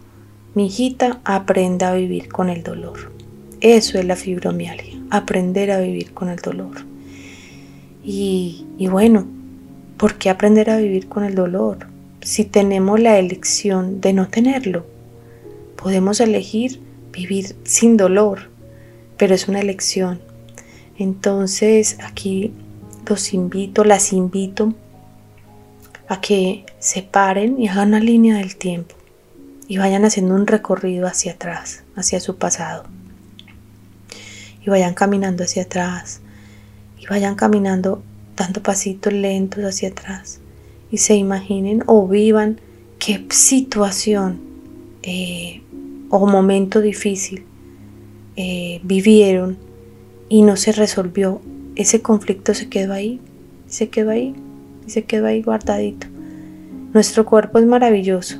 mi 0.54 0.68
hijita, 0.68 1.20
aprenda 1.24 1.90
a 1.90 1.96
vivir 1.96 2.30
con 2.30 2.50
el 2.50 2.64
dolor. 2.64 3.12
Eso 3.62 3.98
es 3.98 4.06
la 4.06 4.16
fibromialgia, 4.16 5.00
aprender 5.10 5.72
a 5.72 5.80
vivir 5.80 6.14
con 6.14 6.30
el 6.30 6.38
dolor. 6.38 6.76
Y, 8.04 8.66
bueno, 8.92 9.26
¿por 9.98 10.16
qué 10.16 10.30
aprender 10.30 10.70
a 10.70 10.78
vivir 10.78 11.08
con 11.08 11.24
el 11.24 11.34
dolor? 11.34 11.88
Si 12.22 12.46
tenemos 12.46 13.00
la 13.00 13.18
elección 13.18 14.02
de 14.02 14.14
no 14.14 14.28
tenerlo, 14.28 14.86
podemos 15.76 16.20
elegir 16.20 16.80
vivir 17.12 17.56
sin 17.64 17.98
dolor, 17.98 18.50
pero 19.18 19.34
es 19.34 19.48
una 19.48 19.62
elección. 19.62 20.20
Entonces 20.98 21.98
aquí 22.04 22.52
los 23.08 23.34
invito, 23.34 23.84
las 23.84 24.14
invito 24.14 24.74
a 26.08 26.22
que 26.22 26.66
se 26.80 27.02
paren 27.02 27.60
y 27.60 27.68
hagan 27.68 27.90
una 27.90 28.00
línea 28.00 28.38
del 28.38 28.56
tiempo. 28.56 28.96
y 29.68 29.78
vayan 29.78 30.06
haciendo 30.06 30.36
un 30.36 30.46
recorrido 30.46 31.08
hacia 31.08 31.32
atrás, 31.32 31.84
hacia 31.96 32.20
su 32.20 32.38
pasado. 32.38 32.84
Y 34.64 34.70
vayan 34.70 34.94
caminando 34.94 35.44
hacia 35.44 35.64
atrás. 35.64 36.22
Y 37.00 37.08
vayan 37.08 37.34
caminando 37.34 38.04
dando 38.36 38.62
pasitos 38.62 39.12
lentos 39.12 39.64
hacia 39.64 39.90
atrás. 39.90 40.40
Y 40.92 40.98
se 41.00 41.16
imaginen 41.16 41.84
o 41.88 42.08
vivan 42.08 42.62
qué 43.00 43.26
situación 43.32 44.40
eh, 45.02 45.64
o 46.10 46.28
momento 46.28 46.82
difícil 46.82 47.46
eh, 48.36 48.82
vivieron 48.84 49.58
y 50.30 50.44
no 50.44 50.58
se 50.58 50.72
resolvió. 50.74 51.42
Ese 51.76 52.02
conflicto 52.02 52.54
se 52.54 52.70
quedó 52.70 52.94
ahí, 52.94 53.20
se 53.68 53.90
quedó 53.90 54.12
ahí 54.12 54.36
y 54.86 54.92
se 54.92 55.04
quedó 55.04 55.28
ahí 55.28 55.42
guardadito. 55.42 56.08
Nuestro 56.94 57.26
cuerpo 57.26 57.60
es 57.60 57.66
maravilloso 57.66 58.38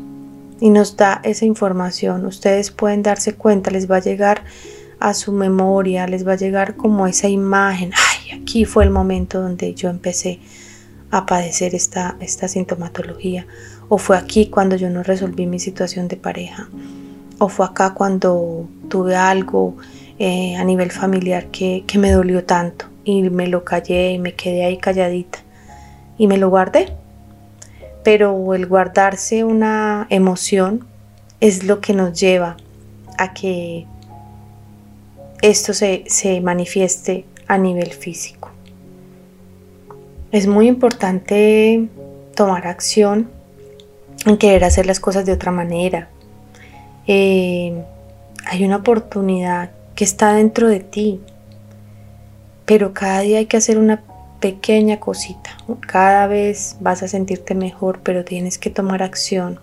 y 0.60 0.70
nos 0.70 0.96
da 0.96 1.20
esa 1.24 1.46
información. 1.46 2.26
Ustedes 2.26 2.72
pueden 2.72 3.04
darse 3.04 3.36
cuenta, 3.36 3.72
les 3.72 3.90
va 3.90 3.98
a 3.98 4.02
llegar 4.02 4.44
a 5.00 5.14
su 5.14 5.32
memoria, 5.32 6.08
les 6.08 6.26
va 6.26 6.34
a 6.34 6.38
llegar 6.38 6.76
como 6.76 7.08
esa 7.08 7.28
imagen. 7.28 7.92
Ay, 7.94 8.40
aquí 8.40 8.66
fue 8.66 8.84
el 8.84 8.92
momento 8.92 9.42
donde 9.42 9.74
yo 9.74 9.90
empecé 9.90 10.40
a 11.12 11.26
padecer 11.26 11.76
esta, 11.76 12.18
esta 12.20 12.48
sintomatología. 12.48 13.46
O 13.90 13.98
fue 13.98 14.18
aquí 14.18 14.48
cuando 14.48 14.76
yo 14.76 14.90
no 14.90 15.04
resolví 15.04 15.46
mi 15.46 15.60
situación 15.60 16.08
de 16.08 16.18
pareja. 16.18 16.70
O 17.38 17.50
fue 17.50 17.66
acá 17.66 17.94
cuando 17.94 18.68
tuve 18.90 19.16
algo 19.16 19.76
eh, 20.18 20.56
a 20.56 20.64
nivel 20.64 20.92
familiar 20.92 21.48
que, 21.48 21.84
que 21.86 21.98
me 21.98 22.12
dolió 22.12 22.46
tanto. 22.46 22.86
Y 23.04 23.30
me 23.30 23.48
lo 23.48 23.64
callé 23.64 24.14
y 24.14 24.20
me 24.20 24.34
quedé 24.34 24.66
ahí 24.66 24.78
calladita. 24.78 25.45
Y 26.18 26.28
me 26.28 26.38
lo 26.38 26.50
guardé 26.50 26.94
pero 28.06 28.54
el 28.54 28.68
guardarse 28.68 29.44
una 29.44 30.06
emoción 30.12 30.86
es 31.42 31.64
lo 31.64 31.82
que 31.82 31.94
nos 31.94 32.20
lleva 32.20 32.56
a 33.18 33.34
que 33.34 33.88
esto 35.42 35.74
se, 35.74 36.06
manifieste 36.44 37.26
a 37.48 37.58
nivel 37.58 37.92
físico. 37.94 38.52
Es 40.32 40.46
muy 40.46 40.68
importante 40.68 41.90
tomar 42.36 42.68
acción 42.68 43.28
en 44.28 44.38
querer 44.38 44.66
hacer 44.66 44.86
las 44.86 45.00
cosas 45.00 45.26
de 45.26 45.32
otra 45.32 45.52
manera. 45.52 46.08
Eh, 47.08 47.74
hay 48.46 48.64
una 48.66 48.78
oportunidad 48.78 49.72
que 49.96 50.04
está 50.04 50.34
dentro 50.36 50.68
de 50.68 50.82
ti, 50.82 51.22
pero 52.66 52.94
cada 52.94 53.22
día 53.22 53.40
hay 53.40 53.48
que 53.48 53.58
hacer 53.58 53.80
una 53.80 54.04
pequeña 54.40 55.00
cosita. 55.00 55.58
Cada 55.88 56.28
vez 56.28 56.78
vas 56.80 57.04
a 57.04 57.08
sentirte 57.08 57.56
mejor, 57.56 58.00
pero 58.04 58.24
tienes 58.24 58.58
que 58.58 58.70
tomar 58.70 59.04
acción. 59.04 59.60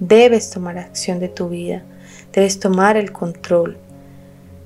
Debes 0.00 0.50
tomar 0.50 0.78
acción 0.78 1.20
de 1.20 1.28
tu 1.28 1.48
vida. 1.48 1.84
Debes 2.32 2.60
tomar 2.60 2.96
el 2.96 3.12
control. 3.12 3.78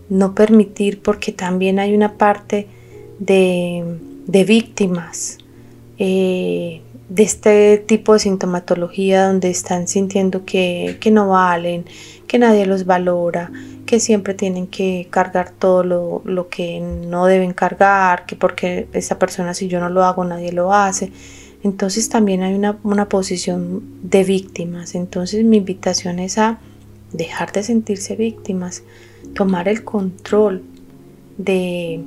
No 0.09 0.35
permitir, 0.35 1.03
porque 1.03 1.33
también 1.33 1.79
hay 1.79 1.95
una 1.95 2.19
parte 2.19 2.67
de, 3.19 3.85
víctimas 4.27 5.39
eh, 5.99 6.81
de 7.09 7.23
este 7.23 7.79
tipo 7.79 8.15
de 8.15 8.21
sintomatología 8.21 9.27
donde 9.27 9.51
están 9.51 9.87
sintiendo 9.87 10.45
que, 10.45 10.97
que 11.01 11.11
no 11.11 11.29
valen, 11.29 11.85
que 12.27 12.39
nadie 12.39 12.67
los 12.67 12.87
valora, 12.87 13.51
que 13.91 13.99
siempre 13.99 14.35
tienen 14.35 14.69
que 14.69 15.09
cargar 15.11 15.51
todo 15.51 15.83
lo, 15.83 16.49
que 16.49 16.79
no 16.79 17.27
deben 17.27 17.53
cargar, 17.53 18.25
que 18.25 18.37
porque 18.37 18.87
esa 18.93 19.19
persona 19.19 19.53
si 19.53 19.67
yo 19.67 19.81
no 19.81 19.91
lo 19.91 20.05
hago 20.05 20.25
nadie 20.25 20.53
lo 20.53 20.73
hace. 20.73 21.11
Entonces 21.65 22.09
también 22.09 22.45
hay 22.45 22.55
una, 22.55 23.09
posición 23.09 23.83
de 24.05 24.23
víctimas. 24.23 24.95
Entonces 24.95 25.45
mi 25.45 25.57
invitación 25.57 26.21
es 26.21 26.39
a 26.39 26.61
dejar 27.13 27.51
de 27.51 27.65
sentirse 27.65 28.15
víctimas, 28.15 28.85
tomar 29.35 29.67
el 29.67 29.83
control 29.83 30.63
de, 31.37 32.01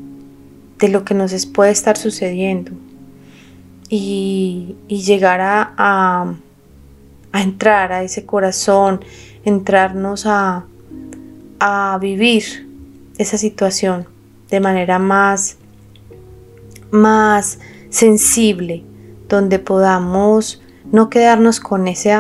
lo 0.90 1.04
que 1.04 1.16
nos 1.16 1.46
puede 1.48 1.72
estar 1.72 1.98
sucediendo 1.98 2.72
y, 3.90 4.78
llegar 4.88 5.42
a, 5.42 6.34
a 7.34 7.42
entrar 7.42 7.92
a 7.92 8.04
ese 8.04 8.26
corazón, 8.26 9.02
entrarnos 9.44 10.26
a, 10.26 10.66
a 11.66 11.98
vivir 11.98 12.68
esa 13.18 13.38
situación 13.38 14.06
de 14.50 14.60
manera 14.60 15.00
más, 15.00 15.56
más 16.92 17.58
sensible, 17.90 18.84
donde 19.30 19.60
podamos 19.60 20.62
no 20.92 21.10
quedarnos 21.10 21.62
con 21.62 21.88
ese, 21.88 22.14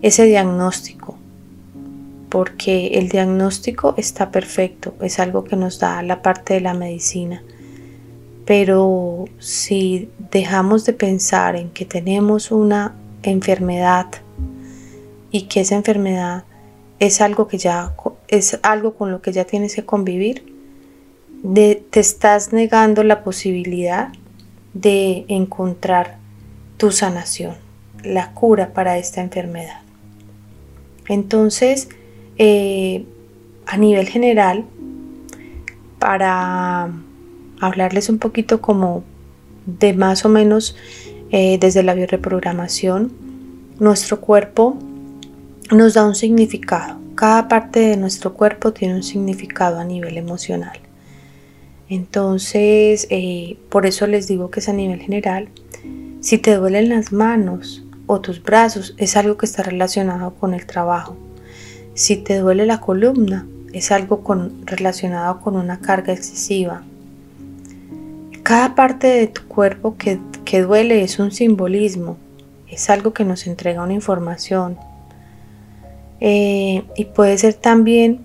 ese 0.00 0.24
diagnóstico, 0.24 1.18
porque 2.30 2.92
el 2.94 3.10
diagnóstico 3.10 3.92
está 3.98 4.30
perfecto, 4.30 4.94
es 5.02 5.18
algo 5.18 5.44
que 5.44 5.56
nos 5.56 5.78
da 5.78 6.02
la 6.02 6.22
parte 6.22 6.54
de 6.54 6.62
la 6.62 6.72
medicina. 6.72 7.42
Pero 8.46 9.26
si 9.40 10.08
dejamos 10.30 10.86
de 10.86 10.94
pensar 10.94 11.54
en 11.54 11.68
que 11.68 11.84
tenemos 11.84 12.50
una 12.50 12.94
enfermedad 13.22 14.06
y 15.30 15.42
que 15.42 15.60
esa 15.60 15.74
enfermedad 15.74 16.44
es 16.98 17.20
algo 17.20 17.48
que 17.48 17.58
ya 17.58 17.94
es 18.32 18.58
algo 18.62 18.94
con 18.94 19.10
lo 19.10 19.20
que 19.20 19.30
ya 19.30 19.44
tienes 19.44 19.74
que 19.74 19.84
convivir, 19.84 20.42
te 21.44 22.00
estás 22.00 22.54
negando 22.54 23.04
la 23.04 23.24
posibilidad 23.24 24.08
de 24.72 25.26
encontrar 25.28 26.16
tu 26.78 26.90
sanación, 26.92 27.56
la 28.02 28.32
cura 28.32 28.72
para 28.72 28.96
esta 28.96 29.20
enfermedad. 29.20 29.82
Entonces, 31.08 31.90
eh, 32.38 33.04
a 33.66 33.76
nivel 33.76 34.08
general, 34.08 34.64
para 35.98 36.90
hablarles 37.60 38.08
un 38.08 38.18
poquito 38.18 38.62
como 38.62 39.04
de 39.66 39.92
más 39.92 40.24
o 40.24 40.30
menos 40.30 40.74
eh, 41.32 41.58
desde 41.60 41.82
la 41.82 41.92
bioreprogramación, 41.92 43.12
nuestro 43.78 44.22
cuerpo 44.22 44.78
nos 45.70 45.92
da 45.92 46.06
un 46.06 46.14
significado. 46.14 47.01
Cada 47.14 47.46
parte 47.46 47.80
de 47.80 47.96
nuestro 47.96 48.34
cuerpo 48.34 48.72
tiene 48.72 48.94
un 48.94 49.02
significado 49.02 49.78
a 49.78 49.84
nivel 49.84 50.16
emocional. 50.16 50.78
Entonces, 51.88 53.06
eh, 53.10 53.58
por 53.68 53.84
eso 53.84 54.06
les 54.06 54.26
digo 54.26 54.50
que 54.50 54.60
es 54.60 54.68
a 54.68 54.72
nivel 54.72 55.00
general. 55.00 55.48
Si 56.20 56.38
te 56.38 56.54
duelen 56.54 56.88
las 56.88 57.12
manos 57.12 57.84
o 58.06 58.20
tus 58.20 58.42
brazos, 58.42 58.94
es 58.96 59.16
algo 59.16 59.36
que 59.36 59.44
está 59.44 59.62
relacionado 59.62 60.34
con 60.34 60.54
el 60.54 60.64
trabajo. 60.66 61.16
Si 61.94 62.16
te 62.16 62.38
duele 62.38 62.64
la 62.64 62.80
columna, 62.80 63.46
es 63.74 63.92
algo 63.92 64.22
relacionado 64.64 65.40
con 65.40 65.56
una 65.56 65.80
carga 65.80 66.14
excesiva. 66.14 66.82
Cada 68.42 68.74
parte 68.74 69.06
de 69.06 69.26
tu 69.26 69.42
cuerpo 69.46 69.96
que, 69.98 70.18
que 70.46 70.62
duele 70.62 71.02
es 71.02 71.18
un 71.18 71.30
simbolismo, 71.30 72.16
es 72.68 72.88
algo 72.88 73.12
que 73.12 73.24
nos 73.24 73.46
entrega 73.46 73.82
una 73.82 73.92
información, 73.92 74.78
eh, 76.24 76.84
y 76.94 77.06
puede 77.06 77.36
ser 77.36 77.54
también 77.54 78.20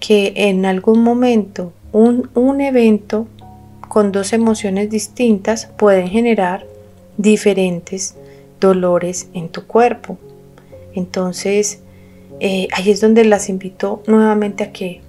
que 0.00 0.34
en 0.36 0.66
algún 0.66 1.02
momento 1.02 1.72
un, 1.92 2.28
un 2.34 2.60
evento 2.60 3.26
con 3.88 4.12
dos 4.12 4.34
emociones 4.34 4.90
distintas 4.90 5.64
pueden 5.78 6.08
generar 6.08 6.66
diferentes 7.16 8.16
dolores 8.60 9.30
en 9.32 9.48
tu 9.48 9.66
cuerpo. 9.66 10.18
Entonces, 10.94 11.80
eh, 12.38 12.68
ahí 12.70 12.90
es 12.90 13.00
donde 13.00 13.24
las 13.24 13.48
invito 13.48 14.02
nuevamente 14.06 14.64
a 14.64 14.70
que 14.70 15.00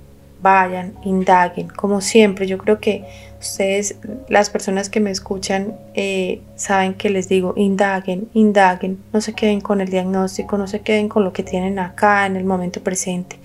vayan, 0.42 0.94
indaguen. 1.04 1.68
Como 1.68 2.00
siempre, 2.00 2.48
yo 2.48 2.58
creo 2.58 2.80
que 2.80 3.04
ustedes, 3.40 3.96
las 4.28 4.50
personas 4.50 4.90
que 4.90 5.00
me 5.00 5.12
escuchan, 5.12 5.74
eh, 5.94 6.42
saben 6.56 6.94
que 6.94 7.10
les 7.10 7.30
digo, 7.30 7.54
indaguen, 7.56 8.30
indaguen, 8.34 9.00
no 9.14 9.22
se 9.22 9.34
queden 9.34 9.62
con 9.62 9.82
el 9.82 9.90
diagnóstico, 9.90 10.58
no 10.58 10.68
se 10.68 10.82
queden 10.82 11.10
con 11.10 11.24
lo 11.24 11.34
que 11.34 11.44
tienen 11.44 11.80
acá 11.80 12.26
en 12.26 12.36
el 12.36 12.44
momento 12.44 12.82
presente. 12.82 13.38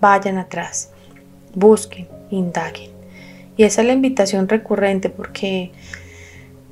Vayan 0.00 0.38
atrás, 0.38 0.90
busquen, 1.54 2.08
indaguen. 2.30 2.90
Y 3.56 3.64
esa 3.64 3.82
es 3.82 3.86
la 3.86 3.92
invitación 3.92 4.48
recurrente 4.48 5.10
porque 5.10 5.70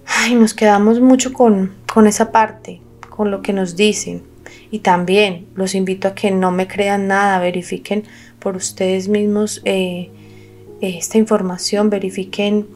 ay, 0.06 0.34
nos 0.34 0.54
quedamos 0.54 1.00
mucho 1.00 1.32
con, 1.32 1.72
con 1.92 2.06
esa 2.06 2.32
parte, 2.32 2.80
con 3.08 3.30
lo 3.30 3.42
que 3.42 3.52
nos 3.52 3.76
dicen. 3.76 4.22
Y 4.70 4.80
también 4.80 5.46
los 5.54 5.74
invito 5.74 6.08
a 6.08 6.14
que 6.14 6.30
no 6.30 6.50
me 6.50 6.66
crean 6.66 7.06
nada, 7.06 7.38
verifiquen 7.38 8.04
por 8.38 8.56
ustedes 8.56 9.08
mismos 9.08 9.60
eh, 9.64 10.10
esta 10.82 11.18
información, 11.18 11.90
verifiquen 11.90 12.66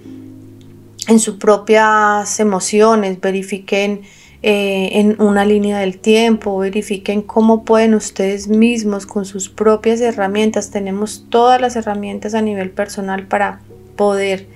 en 1.08 1.20
sus 1.20 1.36
propias 1.36 2.40
emociones, 2.40 3.20
verifiquen 3.20 4.02
eh, 4.42 5.00
en 5.00 5.20
una 5.20 5.44
línea 5.44 5.78
del 5.78 5.98
tiempo, 5.98 6.58
verifiquen 6.58 7.22
cómo 7.22 7.64
pueden 7.64 7.94
ustedes 7.94 8.48
mismos 8.48 9.06
con 9.06 9.24
sus 9.24 9.48
propias 9.48 10.00
herramientas. 10.00 10.70
Tenemos 10.70 11.26
todas 11.30 11.60
las 11.60 11.74
herramientas 11.76 12.34
a 12.34 12.42
nivel 12.42 12.70
personal 12.70 13.26
para 13.26 13.60
poder 13.96 14.46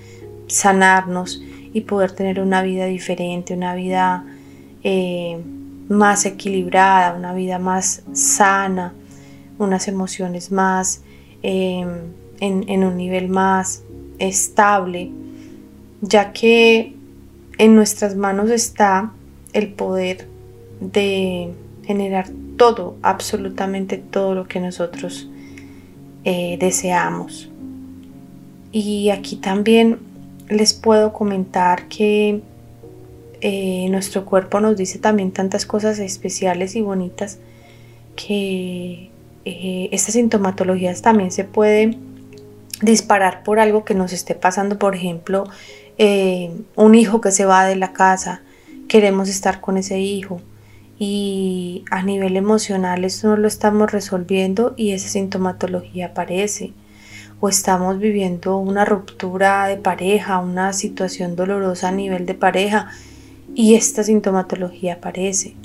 sanarnos 0.46 1.42
y 1.72 1.82
poder 1.82 2.12
tener 2.12 2.40
una 2.40 2.62
vida 2.62 2.86
diferente, 2.86 3.54
una 3.54 3.74
vida 3.74 4.24
eh, 4.82 5.38
más 5.88 6.24
equilibrada, 6.26 7.14
una 7.14 7.34
vida 7.34 7.58
más 7.58 8.02
sana, 8.12 8.92
unas 9.58 9.88
emociones 9.88 10.52
más 10.52 11.02
em, 11.42 12.12
en 12.40 12.84
un 12.84 12.96
nivel 12.96 13.28
más 13.28 13.84
estable, 14.18 15.10
ya 16.00 16.32
que 16.32 16.94
en 17.58 17.74
nuestras 17.74 18.16
manos 18.16 18.50
está 18.50 19.12
el 19.52 19.68
poder 19.72 20.26
de 20.80 21.52
generar 21.84 22.28
todo, 22.56 22.96
absolutamente 23.02 23.98
todo 23.98 24.34
lo 24.34 24.46
que 24.48 24.60
nosotros 24.60 25.28
eh, 26.24 26.56
deseamos. 26.60 27.50
Y 28.72 29.10
aquí 29.10 29.36
también 29.36 29.98
les 30.48 30.74
puedo 30.74 31.12
comentar 31.12 31.88
que 31.88 32.42
eh, 33.40 33.88
nuestro 33.90 34.24
cuerpo 34.26 34.60
nos 34.60 34.76
dice 34.76 34.98
también 34.98 35.32
tantas 35.32 35.64
cosas 35.64 35.98
especiales 35.98 36.76
y 36.76 36.82
bonitas 36.82 37.38
que 38.14 39.10
eh, 39.44 39.88
estas 39.92 40.14
sintomatologías 40.14 41.00
también 41.00 41.30
se 41.30 41.44
pueden 41.44 42.09
disparar 42.80 43.42
por 43.42 43.60
algo 43.60 43.84
que 43.84 43.94
nos 43.94 44.12
esté 44.12 44.34
pasando, 44.34 44.78
por 44.78 44.94
ejemplo, 44.94 45.44
un 46.76 46.94
hijo 46.94 47.20
que 47.20 47.30
se 47.30 47.44
va 47.44 47.66
de 47.66 47.76
la 47.76 47.92
casa, 47.92 48.42
queremos 48.88 49.28
estar 49.28 49.60
con 49.60 49.76
ese 49.76 49.98
hijo 50.00 50.40
y 50.98 51.84
a 51.90 52.02
nivel 52.02 52.36
emocional 52.36 53.04
esto 53.04 53.28
no 53.28 53.36
lo 53.36 53.48
estamos 53.48 53.90
resolviendo 53.90 54.74
y 54.76 54.92
esa 54.92 55.08
sintomatología 55.08 56.06
aparece 56.06 56.72
o 57.40 57.48
estamos 57.48 57.98
viviendo 57.98 58.58
una 58.58 58.84
ruptura 58.84 59.66
de 59.66 59.78
pareja, 59.78 60.38
una 60.38 60.72
situación 60.72 61.36
dolorosa 61.36 61.88
a 61.88 61.92
nivel 61.92 62.26
de 62.26 62.34
pareja 62.34 62.90
y 63.54 63.74
esta 63.74 64.04
sintomatología 64.04 64.94
aparece. 64.94 65.56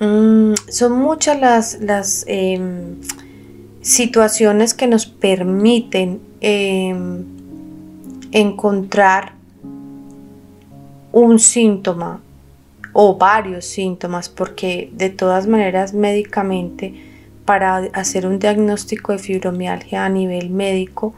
Mm, 0.00 0.54
son 0.68 0.92
muchas 0.92 1.40
las, 1.40 1.80
las 1.80 2.24
em, 2.26 2.96
situaciones 3.88 4.74
que 4.74 4.86
nos 4.86 5.06
permiten 5.06 6.20
em, 6.42 7.24
encontrar 8.32 9.32
un 11.10 11.38
síntoma 11.38 12.20
o 12.92 13.16
varios 13.16 13.64
síntomas, 13.64 14.28
porque 14.28 14.90
de 14.92 15.08
todas 15.08 15.46
maneras 15.46 15.94
médicamente 15.94 17.02
para 17.46 17.76
hacer 17.94 18.26
un 18.26 18.38
diagnóstico 18.38 19.12
de 19.12 19.20
fibromialgia 19.20 20.04
a 20.04 20.10
nivel 20.10 20.50
médico 20.50 21.14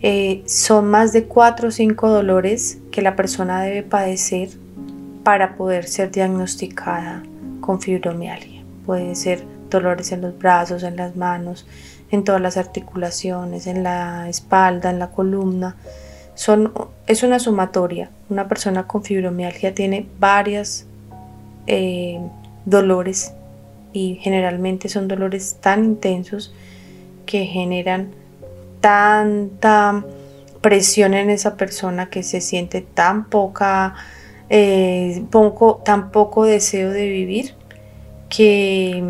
eh, 0.00 0.42
son 0.46 0.90
más 0.90 1.12
de 1.12 1.24
4 1.24 1.68
o 1.68 1.70
5 1.70 2.08
dolores 2.08 2.78
que 2.90 3.00
la 3.00 3.14
persona 3.14 3.62
debe 3.62 3.84
padecer 3.84 4.48
para 5.22 5.56
poder 5.56 5.86
ser 5.86 6.10
diagnosticada 6.10 7.22
con 7.60 7.80
fibromialgia. 7.80 8.64
Puede 8.84 9.14
ser 9.14 9.44
dolores 9.70 10.10
en 10.10 10.22
los 10.22 10.36
brazos, 10.36 10.82
en 10.82 10.96
las 10.96 11.14
manos, 11.14 11.64
en 12.10 12.24
todas 12.24 12.40
las 12.40 12.56
articulaciones, 12.56 13.66
en 13.66 13.82
la 13.82 14.28
espalda, 14.28 14.90
en 14.90 14.98
la 14.98 15.10
columna. 15.10 15.76
Son, 16.34 16.72
es 17.06 17.22
una 17.22 17.38
sumatoria. 17.38 18.10
Una 18.28 18.48
persona 18.48 18.86
con 18.86 19.02
fibromialgia 19.02 19.74
tiene 19.74 20.06
varias 20.18 20.86
eh, 21.66 22.20
dolores 22.64 23.32
y 23.92 24.16
generalmente 24.20 24.88
son 24.88 25.08
dolores 25.08 25.56
tan 25.60 25.84
intensos 25.84 26.54
que 27.26 27.44
generan 27.44 28.10
tanta 28.80 30.04
presión 30.60 31.14
en 31.14 31.30
esa 31.30 31.56
persona 31.56 32.10
que 32.10 32.22
se 32.22 32.40
siente 32.40 32.80
tan 32.80 33.24
poca, 33.28 33.94
eh, 34.50 35.24
poco, 35.30 35.82
tan 35.84 36.10
poco 36.10 36.44
deseo 36.44 36.90
de 36.90 37.08
vivir 37.08 37.54
que 38.28 39.02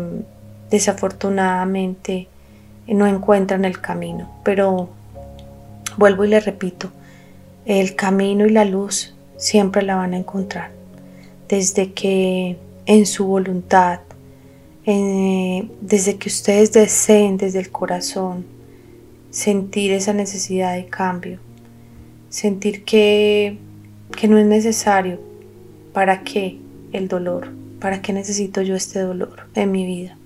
desafortunadamente 0.69 2.28
no 2.93 3.07
encuentran 3.07 3.65
el 3.65 3.79
camino. 3.81 4.29
Pero 4.43 4.89
vuelvo 5.97 6.25
y 6.25 6.29
le 6.29 6.39
repito, 6.39 6.91
el 7.65 7.95
camino 7.95 8.45
y 8.45 8.49
la 8.49 8.65
luz 8.65 9.15
siempre 9.37 9.81
la 9.81 9.95
van 9.95 10.13
a 10.13 10.17
encontrar 10.17 10.71
desde 11.49 11.93
que 11.93 12.57
en 12.85 13.05
su 13.05 13.25
voluntad, 13.25 13.99
desde 14.85 16.17
que 16.17 16.29
ustedes 16.29 16.71
deseen 16.71 17.37
desde 17.37 17.59
el 17.59 17.69
corazón 17.69 18.45
sentir 19.29 19.91
esa 19.91 20.13
necesidad 20.13 20.75
de 20.75 20.87
cambio, 20.87 21.39
sentir 22.29 22.83
que, 22.85 23.57
que 24.15 24.27
no 24.27 24.37
es 24.37 24.45
necesario, 24.45 25.19
¿para 25.93 26.23
qué 26.23 26.57
el 26.91 27.07
dolor? 27.07 27.49
¿Para 27.79 28.01
qué 28.01 28.13
necesito 28.13 28.61
yo 28.61 28.75
este 28.75 28.99
dolor 28.99 29.47
en 29.53 29.71
mi 29.71 29.85
vida? 29.85 30.17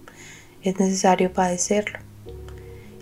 Es 0.61 0.79
necesario 0.79 1.31
padecerlo. 1.33 1.99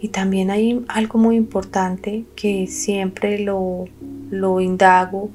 Y 0.01 0.07
también 0.07 0.49
hay 0.49 0.83
algo 0.87 1.19
muy 1.19 1.35
importante 1.35 2.25
que 2.35 2.65
siempre 2.65 3.37
lo, 3.37 3.85
lo 4.31 4.59
indago 4.59 5.29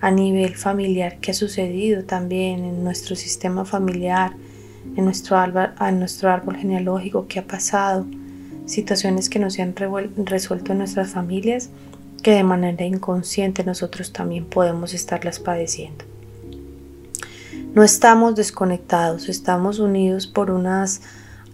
a 0.00 0.10
nivel 0.10 0.54
familiar 0.54 1.16
que 1.20 1.30
ha 1.30 1.34
sucedido 1.34 2.04
también 2.04 2.62
en 2.64 2.84
nuestro 2.84 3.16
sistema 3.16 3.64
familiar, 3.64 4.32
en 4.96 5.06
nuestro 5.06 5.38
árbol, 5.38 5.70
nuestro 5.94 6.30
árbol 6.30 6.56
genealógico, 6.56 7.26
que 7.26 7.38
ha 7.38 7.46
pasado, 7.46 8.04
situaciones 8.66 9.30
que 9.30 9.38
no 9.38 9.48
se 9.48 9.62
han 9.62 9.74
resuelto 9.74 10.72
en 10.72 10.78
nuestras 10.78 11.10
familias, 11.12 11.70
que 12.22 12.32
de 12.32 12.44
manera 12.44 12.84
inconsciente 12.84 13.64
nosotros 13.64 14.12
también 14.12 14.44
podemos 14.44 14.92
estarlas 14.92 15.38
padeciendo. 15.38 16.04
No 17.74 17.82
estamos 17.82 18.36
desconectados, 18.36 19.30
estamos 19.30 19.78
unidos 19.78 20.26
por 20.26 20.50
unas 20.50 21.00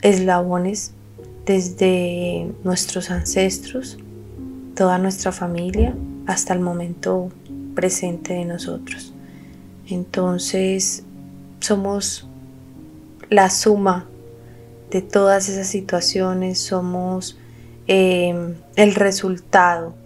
eslabones 0.02 0.92
desde 1.50 2.48
nuestros 2.62 3.10
ancestros, 3.10 3.98
toda 4.76 4.98
nuestra 4.98 5.32
familia, 5.32 5.96
hasta 6.28 6.54
el 6.54 6.60
momento 6.60 7.32
presente 7.74 8.34
de 8.34 8.44
nosotros. 8.44 9.12
Entonces 9.88 11.02
somos 11.58 12.28
la 13.30 13.50
suma 13.50 14.06
de 14.92 15.02
todas 15.02 15.48
esas 15.48 15.66
situaciones, 15.66 16.60
somos 16.60 17.36
em, 17.88 18.54
el 18.76 18.94
resultado 18.94 19.96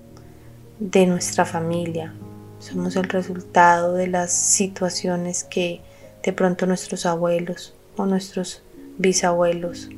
de 0.80 1.06
nuestra 1.06 1.44
familia, 1.44 2.14
somos 2.58 2.96
el 2.96 3.04
resultado 3.04 3.92
de 3.92 4.06
las 4.06 4.32
situaciones 4.32 5.44
que 5.44 5.82
de 6.22 6.32
pronto 6.32 6.64
nuestros 6.64 7.04
abuelos 7.04 7.74
o 7.98 8.06
nuestros 8.06 8.62
bisabuelos 8.96 9.90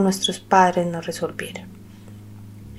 nuestros 0.00 0.40
padres 0.40 0.86
nos 0.86 1.06
resolvieron. 1.06 1.64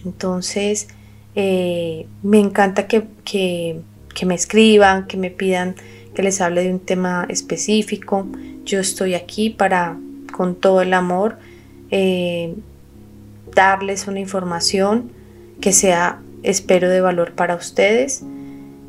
Entonces, 0.06 0.88
eh, 1.36 2.08
me 2.24 2.40
encanta 2.40 2.88
que, 2.88 3.06
que 3.24 3.82
que 4.18 4.26
me 4.26 4.34
escriban, 4.34 5.06
que 5.06 5.16
me 5.16 5.30
pidan 5.30 5.76
que 6.16 6.24
les 6.24 6.42
hable 6.42 6.64
de 6.64 6.72
un 6.72 6.80
tema 6.80 7.28
específico. 7.30 8.26
Yo 8.66 8.80
estoy 8.80 9.14
aquí 9.14 9.52
para, 9.52 9.96
con 10.36 10.56
todo 10.56 10.82
el 10.82 10.96
amor, 10.96 11.38
eh, 11.92 12.56
darles 13.54 14.08
una 14.08 14.20
información 14.20 15.12
que 15.62 15.72
sea, 15.72 16.20
espero, 16.42 16.90
de 16.90 17.00
valor 17.00 17.34
para 17.34 17.54
ustedes. 17.54 18.24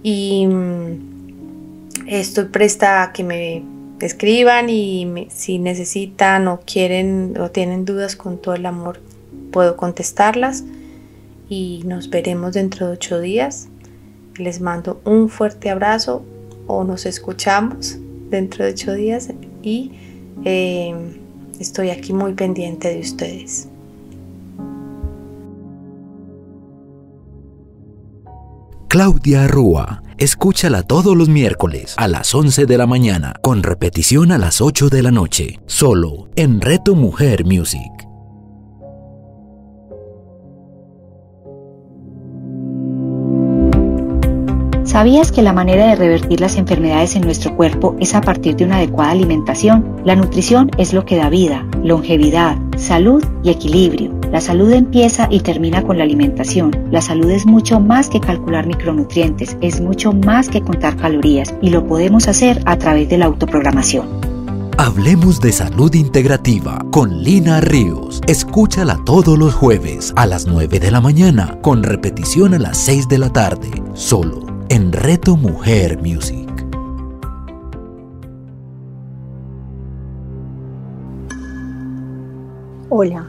Y 0.03 0.47
mm, 0.47 2.07
estoy 2.07 2.47
presta 2.47 3.03
a 3.03 3.13
que 3.13 3.23
me 3.23 3.63
escriban 4.01 4.71
y 4.71 5.29
si 5.31 5.59
necesitan 5.59 6.49
o 6.49 6.61
quieren 6.61 7.35
o 7.41 7.51
tienen 7.51 7.85
dudas 7.85 8.17
con 8.17 8.39
todo 8.39 8.55
el 8.55 8.67
amor, 8.67 9.01
puedo 9.51 9.77
contestarlas. 9.77 10.65
Y 11.49 11.83
nos 11.87 12.11
veremos 12.11 12.53
dentro 12.53 12.87
de 12.87 12.93
ocho 12.93 13.21
días. 13.21 13.69
Les 14.37 14.61
mando 14.61 15.01
un 15.05 15.29
fuerte 15.29 15.71
abrazo 15.71 16.23
o 16.67 16.85
nos 16.85 17.07
escuchamos 17.07 17.99
dentro 18.31 18.65
de 18.65 18.73
ocho 18.73 18.93
días 18.93 19.31
y 19.63 19.93
eh, 20.45 20.95
estoy 21.59 21.91
aquí 21.91 22.13
muy 22.13 22.35
pendiente 22.35 22.93
de 22.95 23.01
ustedes. 23.01 23.69
Claudia 28.89 29.47
Rúa. 29.49 30.03
Escúchala 30.19 30.83
todos 30.83 31.17
los 31.17 31.29
miércoles 31.29 31.95
a 31.97 32.09
las 32.09 32.35
11 32.35 32.67
de 32.67 32.77
la 32.77 32.89
mañana, 32.89 33.35
con 33.41 33.63
repetición 33.63 34.33
a 34.33 34.39
las 34.39 34.61
8 34.61 34.89
de 34.89 35.03
la 35.05 35.13
noche, 35.13 35.61
solo 35.67 36.29
en 36.35 36.61
Reto 36.61 36.97
Mujer 36.97 37.45
Music. 37.45 37.89
¿Sabías 44.83 45.31
que 45.31 45.43
la 45.43 45.53
manera 45.53 45.87
de 45.87 45.95
revertir 45.95 46.41
las 46.41 46.57
enfermedades 46.57 47.15
en 47.15 47.23
nuestro 47.23 47.55
cuerpo 47.55 47.95
es 48.01 48.17
a 48.17 48.21
partir 48.21 48.57
de 48.57 48.65
una 48.65 48.79
adecuada 48.79 49.13
alimentación? 49.13 50.03
La 50.05 50.17
nutrición 50.17 50.69
es 50.79 50.93
lo 50.93 51.05
que 51.05 51.17
da 51.17 51.31
vida, 51.31 51.65
longevidad, 51.85 52.57
salud 52.77 53.25
y 53.45 53.51
equilibrio. 53.51 54.18
La 54.31 54.43
salud 54.43 54.71
empieza 54.73 55.27
y 55.31 55.41
termina 55.41 55.83
con 55.83 55.97
la 55.97 56.05
alimentación. 56.05 56.71
La 56.91 57.01
salud 57.01 57.31
es 57.31 57.47
mucho 57.47 57.81
más 57.81 58.11
que 58.11 58.21
calcular 58.21 58.67
micronutrientes, 58.67 59.57
es 59.63 59.81
mucho 59.81 60.13
más 60.13 60.51
que 60.51 60.61
contar 60.61 60.97
calorías 60.97 61.55
y 61.63 61.71
lo 61.71 61.87
podemos 61.87 62.29
hacer 62.29 62.61
a 62.67 62.77
través 62.77 63.09
de 63.09 63.17
la 63.17 63.27
autoprogramación. 63.27 64.07
Hablemos 64.77 65.41
de 65.41 65.51
salud 65.51 65.95
integrativa 65.95 66.85
con 66.93 67.23
Lina 67.23 67.61
Ríos. 67.61 68.21
Escúchala 68.27 69.01
todos 69.07 69.39
los 69.39 69.55
jueves 69.55 70.13
a 70.15 70.27
las 70.27 70.47
9 70.47 70.79
de 70.79 70.91
la 70.91 71.01
mañana 71.01 71.59
con 71.63 71.83
repetición 71.83 72.53
a 72.53 72.59
las 72.59 72.77
6 72.79 73.09
de 73.09 73.19
la 73.19 73.33
tarde, 73.33 73.71
solo 73.95 74.47
en 74.69 74.93
Reto 74.93 75.37
Mujer 75.37 75.99
Music. 76.03 76.47
Hola, 82.91 83.29